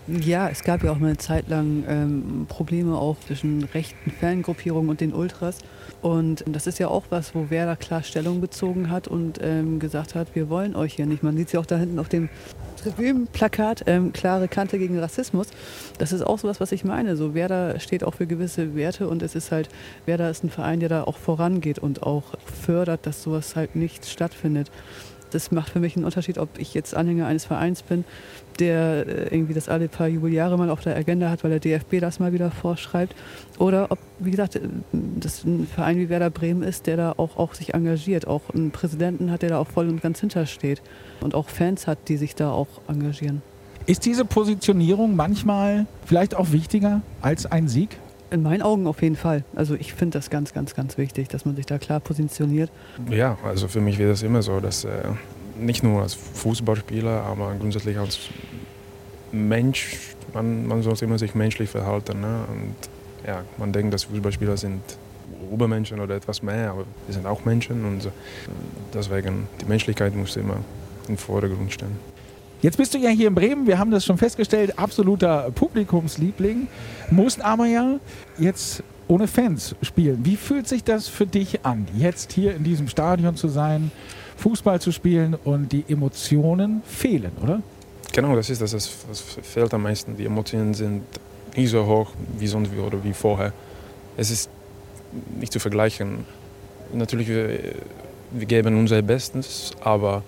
Ja, 0.07 0.49
es 0.49 0.65
gab 0.65 0.83
ja 0.83 0.91
auch 0.91 0.99
mal 0.99 1.09
eine 1.09 1.19
Zeit 1.19 1.49
lang 1.49 1.85
ähm, 1.87 2.47
Probleme 2.49 2.97
auch 2.97 3.17
zwischen 3.21 3.63
rechten 3.63 4.11
Fangruppierungen 4.11 4.91
und 4.91 5.01
den 5.01 5.15
Ultras. 5.15 5.59
Und 6.03 6.43
das 6.47 6.67
ist 6.67 6.79
ja 6.79 6.89
auch 6.89 7.05
was, 7.11 7.35
wo 7.35 7.51
Werder 7.51 7.77
klar 7.77 8.03
Stellung 8.03 8.41
bezogen 8.41 8.91
hat 8.91 9.07
und 9.07 9.39
ähm, 9.41 9.79
gesagt 9.79 10.15
hat, 10.15 10.35
wir 10.35 10.49
wollen 10.49 10.75
euch 10.75 10.95
hier 10.95 11.07
nicht. 11.07 11.23
Man 11.23 11.37
sieht 11.37 11.49
es 11.49 11.53
ja 11.53 11.61
auch 11.61 11.67
da 11.67 11.77
hinten 11.77 11.99
auf 11.99 12.09
dem 12.09 12.29
Tribünenplakat, 12.83 13.85
ähm, 13.87 14.13
klare 14.13 14.49
Kante 14.49 14.79
gegen 14.79 14.99
Rassismus. 14.99 15.49
Das 15.99 16.13
ist 16.13 16.23
auch 16.23 16.39
so 16.39 16.49
was, 16.49 16.61
was 16.61 16.73
ich 16.73 16.83
meine. 16.83 17.15
So 17.17 17.35
Werder 17.35 17.79
steht 17.79 18.03
auch 18.03 18.15
für 18.15 18.27
gewisse 18.27 18.75
Werte 18.75 19.07
und 19.07 19.23
es 19.23 19.35
ist 19.35 19.53
halt, 19.53 19.69
Werder 20.07 20.31
ist 20.31 20.43
ein 20.43 20.51
Verein, 20.51 20.81
der 20.81 20.89
da 20.89 21.05
auch 21.05 21.19
vorangeht 21.19 21.79
und 21.79 22.03
auch 22.03 22.25
fördert, 22.63 23.07
dass 23.07 23.23
sowas 23.23 23.55
halt 23.55 23.77
nicht 23.77 24.07
stattfindet. 24.07 24.73
Das 25.31 25.51
macht 25.51 25.71
für 25.71 25.81
mich 25.81 25.97
einen 25.97 26.05
Unterschied, 26.05 26.39
ob 26.39 26.59
ich 26.59 26.75
jetzt 26.75 26.95
Anhänger 26.95 27.27
eines 27.27 27.45
Vereins 27.45 27.83
bin, 27.83 28.05
der 28.59 29.07
äh, 29.07 29.35
irgendwie 29.35 29.55
das 29.55 29.69
alle 29.69 29.89
paar 29.89 30.09
Jubeljahre 30.09 30.57
mal 30.59 30.71
auf 30.71 30.81
der 30.81 30.97
Agenda 30.97 31.31
hat, 31.31 31.45
weil 31.45 31.51
der 31.51 31.61
DFB 31.61 32.01
das 32.01 32.19
mal 32.19 32.33
wieder 32.33 32.51
vorschreibt. 32.51 33.15
Oder 33.59 33.91
ob, 33.91 33.99
wie 34.19 34.31
gesagt, 34.31 34.57
äh, 34.57 34.61
das 34.93 35.45
ein 35.45 35.67
Verein 35.67 35.99
wie 35.99 36.09
Werder 36.09 36.31
Bremen 36.31 36.63
ist, 36.63 36.87
der 36.87 36.97
da 36.97 37.15
auch, 37.17 37.37
auch 37.37 37.55
sich 37.55 37.75
engagiert, 37.75 38.27
auch 38.27 38.43
einen 38.53 38.71
Präsidenten 38.71 39.31
hat, 39.31 39.43
der 39.43 39.51
da 39.51 39.59
auch 39.59 39.69
voll 39.69 39.89
und 39.89 40.03
ganz 40.03 40.21
hintersteht 40.21 40.83
und 41.21 41.35
auch 41.35 41.49
Fans 41.49 41.87
hat, 41.87 42.09
die 42.09 42.17
sich 42.17 42.35
da 42.35 42.51
auch 42.51 42.69
engagieren. 42.89 43.43
Ist 43.87 44.05
diese 44.05 44.25
Positionierung 44.25 45.17
manchmal 45.17 45.87
vielleicht 46.05 46.35
auch 46.35 46.53
wichtiger 46.53 47.03
als 47.23 47.47
ein 47.47 47.67
Sieg? 47.67 47.99
In 48.31 48.43
meinen 48.43 48.63
Augen 48.63 48.87
auf 48.87 49.03
jeden 49.03 49.17
Fall. 49.17 49.45
Also 49.57 49.75
ich 49.75 49.93
finde 49.93 50.19
das 50.19 50.31
ganz, 50.31 50.53
ganz, 50.53 50.75
ganz 50.75 50.97
wichtig, 50.99 51.29
dass 51.29 51.45
man 51.45 51.57
sich 51.57 51.67
da 51.67 51.79
klar 51.79 52.01
positioniert. 52.01 52.71
Ja, 53.11 53.37
also 53.45 53.67
für 53.67 53.81
mich 53.81 53.99
wäre 53.99 54.11
das 54.11 54.23
immer 54.23 54.43
so, 54.43 54.61
dass 54.61 54.85
äh, 54.85 54.91
nicht 55.59 55.83
nur 55.83 56.03
als 56.03 56.15
Fußballspieler, 56.15 57.23
aber 57.25 57.55
grundsätzlich 57.59 57.99
als 57.99 58.29
Mensch, 59.33 59.97
man, 60.33 60.67
man 60.67 60.83
sollte 60.83 61.05
immer 61.05 61.19
sich 61.19 61.35
menschlich 61.35 61.71
verhalten. 61.71 62.21
Ne? 62.21 62.45
Und 62.53 62.75
ja, 63.27 63.43
man 63.59 63.73
denkt, 63.73 63.93
dass 63.93 64.05
Fußballspieler 64.05 64.57
sind 64.57 64.83
Obermenschen 65.51 66.01
oder 66.01 66.17
etwas 66.17 66.43
mehr, 66.43 66.71
aber 66.71 66.85
wir 67.07 67.15
sind 67.15 67.27
auch 67.27 67.45
Menschen 67.45 67.85
und 67.85 68.09
deswegen 68.95 69.49
die 69.61 69.65
Menschlichkeit 69.65 70.15
muss 70.15 70.37
immer 70.37 70.57
im 71.09 71.17
Vordergrund 71.17 71.73
stehen. 71.73 71.99
Jetzt 72.63 72.77
bist 72.77 72.93
du 72.93 72.99
ja 72.99 73.09
hier 73.09 73.29
in 73.29 73.35
Bremen, 73.35 73.67
wir 73.67 73.79
haben 73.79 73.91
das 73.91 74.05
schon 74.05 74.19
festgestellt, 74.19 74.79
absoluter 74.79 75.51
Publikumsliebling, 75.55 76.69
musst 77.11 77.43
aber 77.43 77.65
ja 77.65 77.99
jetzt 78.39 78.83
ohne 79.09 79.27
Fans 79.27 79.75
spielen. 79.81 80.21
Wie 80.25 80.37
fühlt 80.37 80.69
sich 80.69 80.85
das 80.85 81.09
für 81.09 81.27
dich 81.27 81.65
an, 81.65 81.87
jetzt 81.97 82.33
hier 82.33 82.55
in 82.55 82.63
diesem 82.63 82.89
Stadion 82.89 83.35
zu 83.35 83.49
sein, 83.49 83.91
Fußball 84.37 84.79
zu 84.79 84.93
spielen 84.93 85.37
und 85.43 85.73
die 85.73 85.85
Emotionen 85.89 86.83
fehlen, 86.87 87.33
oder? 87.43 87.63
Genau, 88.13 88.37
das 88.37 88.51
ist 88.51 88.61
das, 88.61 88.75
was 88.75 89.21
fehlt 89.21 89.73
am 89.73 89.83
meisten. 89.83 90.17
Die 90.17 90.27
Emotionen 90.27 90.75
sind 90.75 91.03
nicht 91.57 91.71
so 91.71 91.87
hoch 91.87 92.11
wie 92.39 92.47
sonst 92.47 92.71
oder 92.77 93.03
wie 93.03 93.15
vorher. 93.15 93.55
Es 94.19 94.31
ist 94.31 94.51
nicht 95.39 95.53
zu 95.53 95.61
vergleichen. 95.61 96.27
Natürlich, 96.93 97.29
wir, 97.29 97.59
wir 98.33 98.47
geben 98.47 98.77
unser 98.77 99.01
Bestes, 99.01 99.73
aber 99.81 100.23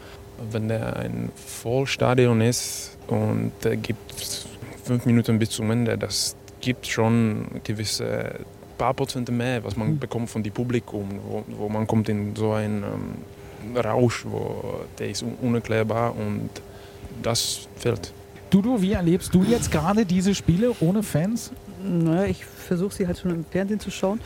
wenn 0.50 0.68
der 0.68 0.96
ein 0.96 1.30
Vollstadion 1.34 2.40
ist 2.40 2.96
und 3.06 3.52
der 3.62 3.76
gibt 3.76 4.46
fünf 4.84 5.06
Minuten 5.06 5.38
bis 5.38 5.50
zum 5.50 5.70
Ende, 5.70 5.96
das 5.96 6.36
gibt 6.60 6.86
schon 6.86 7.46
gewisse 7.64 8.40
paar 8.78 8.94
Prozent 8.94 9.30
mehr, 9.30 9.62
was 9.62 9.76
man 9.76 9.90
mhm. 9.90 9.98
bekommt 9.98 10.30
von 10.30 10.42
dem 10.42 10.52
Publikum, 10.52 11.08
wo, 11.28 11.44
wo 11.56 11.68
man 11.68 11.86
kommt 11.86 12.08
in 12.08 12.34
so 12.34 12.52
einen 12.52 12.82
ähm, 12.82 13.76
Rausch, 13.76 14.24
wo 14.28 14.80
der 14.98 15.10
ist 15.10 15.24
unerklärbar 15.40 16.16
und 16.16 16.50
das 17.22 17.68
fehlt. 17.76 18.12
Dudu, 18.50 18.82
wie 18.82 18.92
erlebst 18.92 19.32
du 19.34 19.44
jetzt 19.44 19.70
gerade 19.70 20.04
diese 20.04 20.34
Spiele 20.34 20.72
ohne 20.80 21.02
Fans? 21.04 21.52
Naja, 21.82 22.24
ich 22.24 22.44
versuche 22.44 22.92
sie 22.92 23.06
halt 23.06 23.18
schon 23.18 23.30
im 23.30 23.44
Fernsehen 23.44 23.80
zu 23.80 23.90
schauen. 23.90 24.20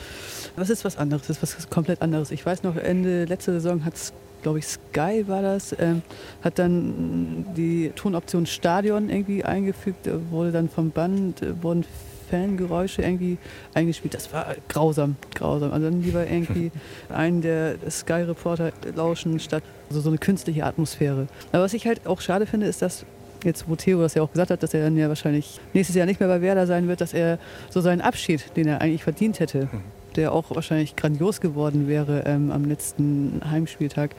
Was 0.57 0.71
ist 0.71 0.85
was 0.85 0.97
anderes? 0.97 1.27
Das 1.27 1.43
ist 1.43 1.57
was 1.57 1.71
komplett 1.71 2.03
anderes. 2.03 2.31
Ich 2.31 2.45
weiß 2.45 2.63
noch, 2.63 2.77
Ende 2.77 3.25
letzter 3.27 3.53
Saison 3.53 3.85
hat 3.85 3.95
es 3.95 4.13
glaube 4.47 4.61
ich, 4.61 4.67
Sky 4.69 5.25
war 5.27 5.43
das, 5.43 5.75
ähm, 5.77 6.03
hat 6.41 6.61
dann 6.61 7.45
die 7.57 7.91
Tonoption 7.97 8.47
Stadion 8.47 9.11
irgendwie 9.11 9.43
eingefügt, 9.43 10.09
wurde 10.31 10.53
dann 10.53 10.69
vom 10.69 10.93
Band, 10.93 11.43
äh, 11.43 11.61
wurden 11.65 11.85
Fangeräusche 12.31 13.03
irgendwie 13.03 13.39
eingespielt. 13.75 14.15
Das 14.15 14.33
war 14.33 14.55
grausam, 14.69 15.17
grausam. 15.35 15.73
Also 15.73 15.91
dann 15.91 16.01
lieber 16.01 16.25
irgendwie 16.25 16.71
einen 17.09 17.43
der 17.43 17.75
Sky-Reporter 17.91 18.71
lauschen, 18.95 19.41
statt 19.41 19.65
so, 19.91 20.01
so 20.01 20.11
eine 20.11 20.19
künstliche 20.19 20.65
Atmosphäre. 20.65 21.27
Aber 21.51 21.65
was 21.65 21.75
ich 21.75 21.85
halt 21.89 22.07
auch 22.07 22.21
schade 22.21 22.47
finde, 22.47 22.69
ist, 22.69 22.83
dass 22.83 23.05
jetzt 23.43 23.69
wo 23.69 23.75
Theo 23.75 24.01
das 24.01 24.15
ja 24.15 24.23
auch 24.23 24.31
gesagt 24.31 24.53
hat, 24.53 24.63
dass 24.63 24.75
er 24.75 24.85
dann 24.85 24.97
ja 24.97 25.09
wahrscheinlich 25.09 25.59
nächstes 25.75 25.97
Jahr 25.97 26.07
nicht 26.07 26.21
mehr 26.21 26.29
bei 26.29 26.41
Werder 26.41 26.69
sein 26.69 26.87
wird, 26.87 27.01
dass 27.01 27.15
er 27.15 27.41
so 27.69 27.81
seinen 27.81 28.01
Abschied, 28.01 28.57
den 28.57 28.69
er 28.69 28.81
eigentlich 28.81 29.03
verdient 29.03 29.41
hätte, 29.41 29.69
mhm 29.73 29.96
der 30.17 30.33
auch 30.33 30.55
wahrscheinlich 30.55 30.97
grandios 30.97 31.41
geworden 31.41 31.89
wäre 31.89 32.25
ähm, 32.27 32.51
am 32.51 32.65
letzten 32.65 33.41
Heimspieltag, 33.49 34.15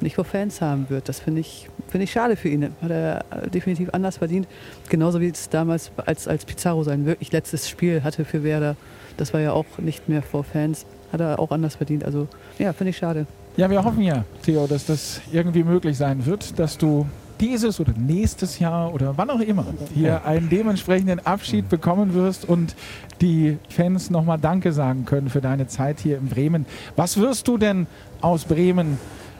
nicht 0.00 0.16
vor 0.16 0.24
Fans 0.24 0.60
haben 0.60 0.90
wird. 0.90 1.08
Das 1.08 1.20
finde 1.20 1.40
ich, 1.40 1.68
find 1.88 2.02
ich 2.02 2.12
schade 2.12 2.36
für 2.36 2.48
ihn. 2.48 2.74
Hat 2.82 2.90
er 2.90 3.24
definitiv 3.52 3.90
anders 3.92 4.18
verdient. 4.18 4.48
Genauso 4.88 5.20
wie 5.20 5.28
es 5.28 5.48
damals 5.48 5.92
als, 6.04 6.26
als 6.26 6.44
Pizarro 6.44 6.82
sein 6.82 7.06
wirklich 7.06 7.30
letztes 7.32 7.68
Spiel 7.68 8.02
hatte 8.02 8.24
für 8.24 8.42
Werder. 8.42 8.76
Das 9.16 9.32
war 9.32 9.40
ja 9.40 9.52
auch 9.52 9.66
nicht 9.78 10.08
mehr 10.08 10.22
vor 10.22 10.44
Fans. 10.44 10.86
Hat 11.12 11.20
er 11.20 11.38
auch 11.38 11.52
anders 11.52 11.76
verdient. 11.76 12.04
Also 12.04 12.26
ja, 12.58 12.72
finde 12.72 12.90
ich 12.90 12.96
schade. 12.96 13.26
Ja, 13.56 13.68
wir 13.68 13.84
hoffen 13.84 14.02
ja, 14.02 14.24
Theo, 14.42 14.66
dass 14.66 14.86
das 14.86 15.20
irgendwie 15.30 15.62
möglich 15.62 15.96
sein 15.96 16.24
wird, 16.24 16.58
dass 16.58 16.78
du 16.78 17.06
dieses 17.42 17.80
oder 17.80 17.92
nächstes 17.98 18.60
Jahr 18.60 18.94
oder 18.94 19.18
wann 19.18 19.28
auch 19.28 19.40
immer 19.40 19.66
hier 19.92 20.24
einen 20.24 20.48
dementsprechenden 20.48 21.18
Abschied 21.26 21.68
bekommen 21.68 22.14
wirst 22.14 22.48
und 22.48 22.76
die 23.20 23.58
Fans 23.68 24.10
nochmal 24.10 24.38
Danke 24.38 24.72
sagen 24.72 25.04
können 25.04 25.28
für 25.28 25.40
deine 25.40 25.66
Zeit 25.66 25.98
hier 25.98 26.18
in 26.18 26.28
Bremen. 26.28 26.66
Was 26.94 27.16
wirst 27.16 27.48
du 27.48 27.58
denn 27.58 27.88
aus 28.20 28.44
Bremen 28.44 28.96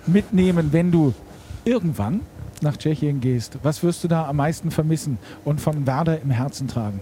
mitnehmen, 0.07 0.73
wenn 0.73 0.91
du 0.91 1.15
irgendwann 1.65 2.23
nach 2.61 2.77
Tschechien 2.77 3.21
gehst? 3.21 3.59
Was 3.63 3.85
wirst 3.85 4.03
du 4.03 4.09
da 4.09 4.27
am 4.27 4.37
meisten 4.37 4.73
vermissen 4.73 5.19
und 5.45 5.61
von 5.61 5.87
Werder 5.87 6.21
im 6.21 6.31
Herzen 6.31 6.67
tragen? 6.67 7.01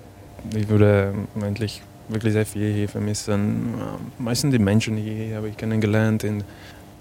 Ich 0.54 0.68
würde 0.68 1.14
eigentlich 1.40 1.80
wirklich 2.08 2.34
sehr 2.34 2.44
viel 2.44 2.74
hier 2.74 2.90
vermissen. 2.90 3.74
Meistens 4.18 4.52
die 4.52 4.58
Menschen 4.58 4.98
hier 4.98 5.36
habe 5.36 5.48
ich 5.48 5.56
kennengelernt, 5.56 6.24
in, 6.24 6.44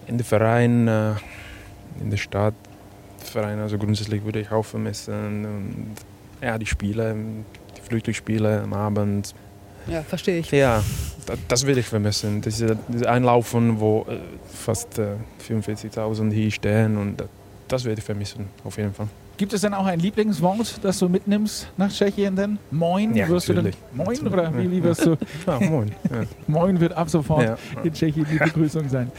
in 0.08 0.18
den 0.18 0.24
Vereinen, 0.26 0.88
äh, 0.88 1.12
in 2.00 2.12
der 2.12 2.18
Stadt. 2.18 2.54
Verein, 3.30 3.60
also 3.60 3.78
grundsätzlich 3.78 4.24
würde 4.24 4.40
ich 4.40 4.52
auch 4.52 4.66
vermissen. 4.66 5.46
Und 5.46 5.96
ja, 6.42 6.58
die 6.58 6.66
Spiele, 6.66 7.16
die 7.78 7.82
Flüchtlingsspiele 7.82 8.62
am 8.64 8.74
Abend, 8.74 9.34
Ja, 9.88 10.04
verstehe 10.04 10.40
ich. 10.40 10.52
Ja, 10.52 10.84
das, 11.48 11.66
will 11.66 11.78
ich 11.78 11.86
vermissen. 11.88 12.42
Diese, 12.42 12.78
diese 12.88 13.10
Einlaufen, 13.10 13.80
wo 13.80 14.06
äh, 14.10 14.18
fast 14.54 15.00
äh, 15.00 15.16
44.000 15.48 16.32
hier 16.32 16.52
stehen 16.52 16.98
und 16.98 17.18
das, 17.18 17.28
das 17.68 17.86
werde 17.86 18.00
ich 18.00 18.06
vermissen, 18.06 18.48
auf 18.64 18.78
jeden 18.78 18.94
Fall. 18.94 19.08
Gibt 19.40 19.54
es 19.54 19.62
denn 19.62 19.74
auch 19.74 19.86
ein 19.86 20.02
Lieblingswort, 20.02 20.80
das 20.84 21.00
du 21.00 21.08
mitnimmst 21.08 21.70
nach 21.78 21.90
Tschechien 21.90 22.36
denn? 22.36 22.60
Moin? 22.72 23.16
Ja, 23.16 23.30
wirst 23.30 23.48
du 23.48 23.54
denn, 23.54 23.64
natürlich. 23.64 24.20
Moin 24.22 24.28
oder 24.34 24.52
wie, 24.58 24.70
wie 24.70 24.84
wirst 24.84 25.06
du? 25.06 25.16
Ja, 25.48 25.60
moin. 25.62 25.92
Ja. 26.12 26.24
Moin 26.48 26.78
wird 26.82 26.92
ab 26.92 27.10
sofort 27.10 27.44
Ja. 27.44 27.58
in 27.82 27.94
Tschechien 27.94 28.26
die 28.30 28.38
Begrüßung 28.38 28.90
sein. 28.90 29.10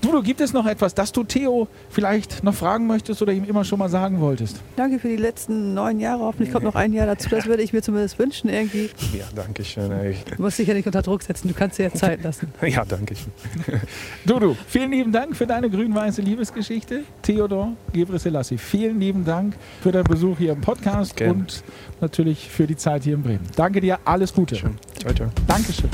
Dudu, 0.00 0.22
gibt 0.22 0.40
es 0.40 0.54
noch 0.54 0.64
etwas, 0.64 0.94
das 0.94 1.12
du 1.12 1.24
Theo 1.24 1.68
vielleicht 1.90 2.42
noch 2.42 2.54
fragen 2.54 2.86
möchtest 2.86 3.20
oder 3.20 3.34
ihm 3.34 3.44
immer 3.44 3.64
schon 3.64 3.78
mal 3.78 3.90
sagen 3.90 4.18
wolltest? 4.20 4.62
Danke 4.76 4.98
für 4.98 5.08
die 5.08 5.16
letzten 5.16 5.74
neun 5.74 6.00
Jahre. 6.00 6.20
Hoffentlich 6.22 6.52
kommt 6.52 6.64
noch 6.64 6.74
ein 6.74 6.94
Jahr 6.94 7.06
dazu. 7.06 7.28
Das 7.28 7.44
würde 7.44 7.62
ich 7.62 7.74
mir 7.74 7.82
zumindest 7.82 8.18
wünschen 8.18 8.48
irgendwie. 8.48 8.88
ja, 9.12 9.24
danke 9.34 9.62
schön. 9.62 9.92
ey. 9.92 10.16
Du 10.36 10.40
musst 10.40 10.58
dich 10.58 10.68
ja 10.68 10.72
nicht 10.72 10.86
unter 10.86 11.02
Druck 11.02 11.20
setzen. 11.22 11.48
Du 11.48 11.54
kannst 11.54 11.78
dir 11.78 11.82
ja 11.84 11.92
Zeit 11.92 12.22
lassen. 12.22 12.48
Ja, 12.66 12.82
danke 12.86 13.14
schön. 13.14 13.80
Dudu, 14.24 14.56
vielen 14.68 14.90
lieben 14.90 15.12
Dank 15.12 15.36
für 15.36 15.46
deine 15.46 15.68
grün-weiße 15.68 16.22
Liebesgeschichte. 16.22 17.02
Theodor 17.20 17.72
Gebrselassie, 17.92 18.56
vielen 18.56 18.98
lieben 19.00 19.24
Dank 19.24 19.54
für 19.82 19.92
deinen 19.92 20.04
Besuch 20.04 20.38
hier 20.38 20.52
im 20.52 20.60
Podcast 20.60 21.16
Gerne. 21.16 21.34
und 21.34 21.62
natürlich 22.00 22.48
für 22.48 22.66
die 22.66 22.76
Zeit 22.76 23.04
hier 23.04 23.14
in 23.14 23.22
Bremen. 23.22 23.46
Danke 23.56 23.80
dir, 23.80 23.98
alles 24.04 24.32
Gute. 24.32 24.56
Ciao, 24.56 25.14
ciao. 25.14 25.28
Dankeschön. 25.46 25.90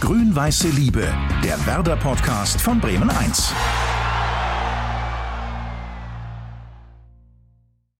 Grün-Weiße 0.00 0.68
Liebe, 0.68 1.08
der 1.42 1.66
Werder-Podcast 1.66 2.60
von 2.60 2.80
Bremen 2.80 3.10
1. 3.10 3.52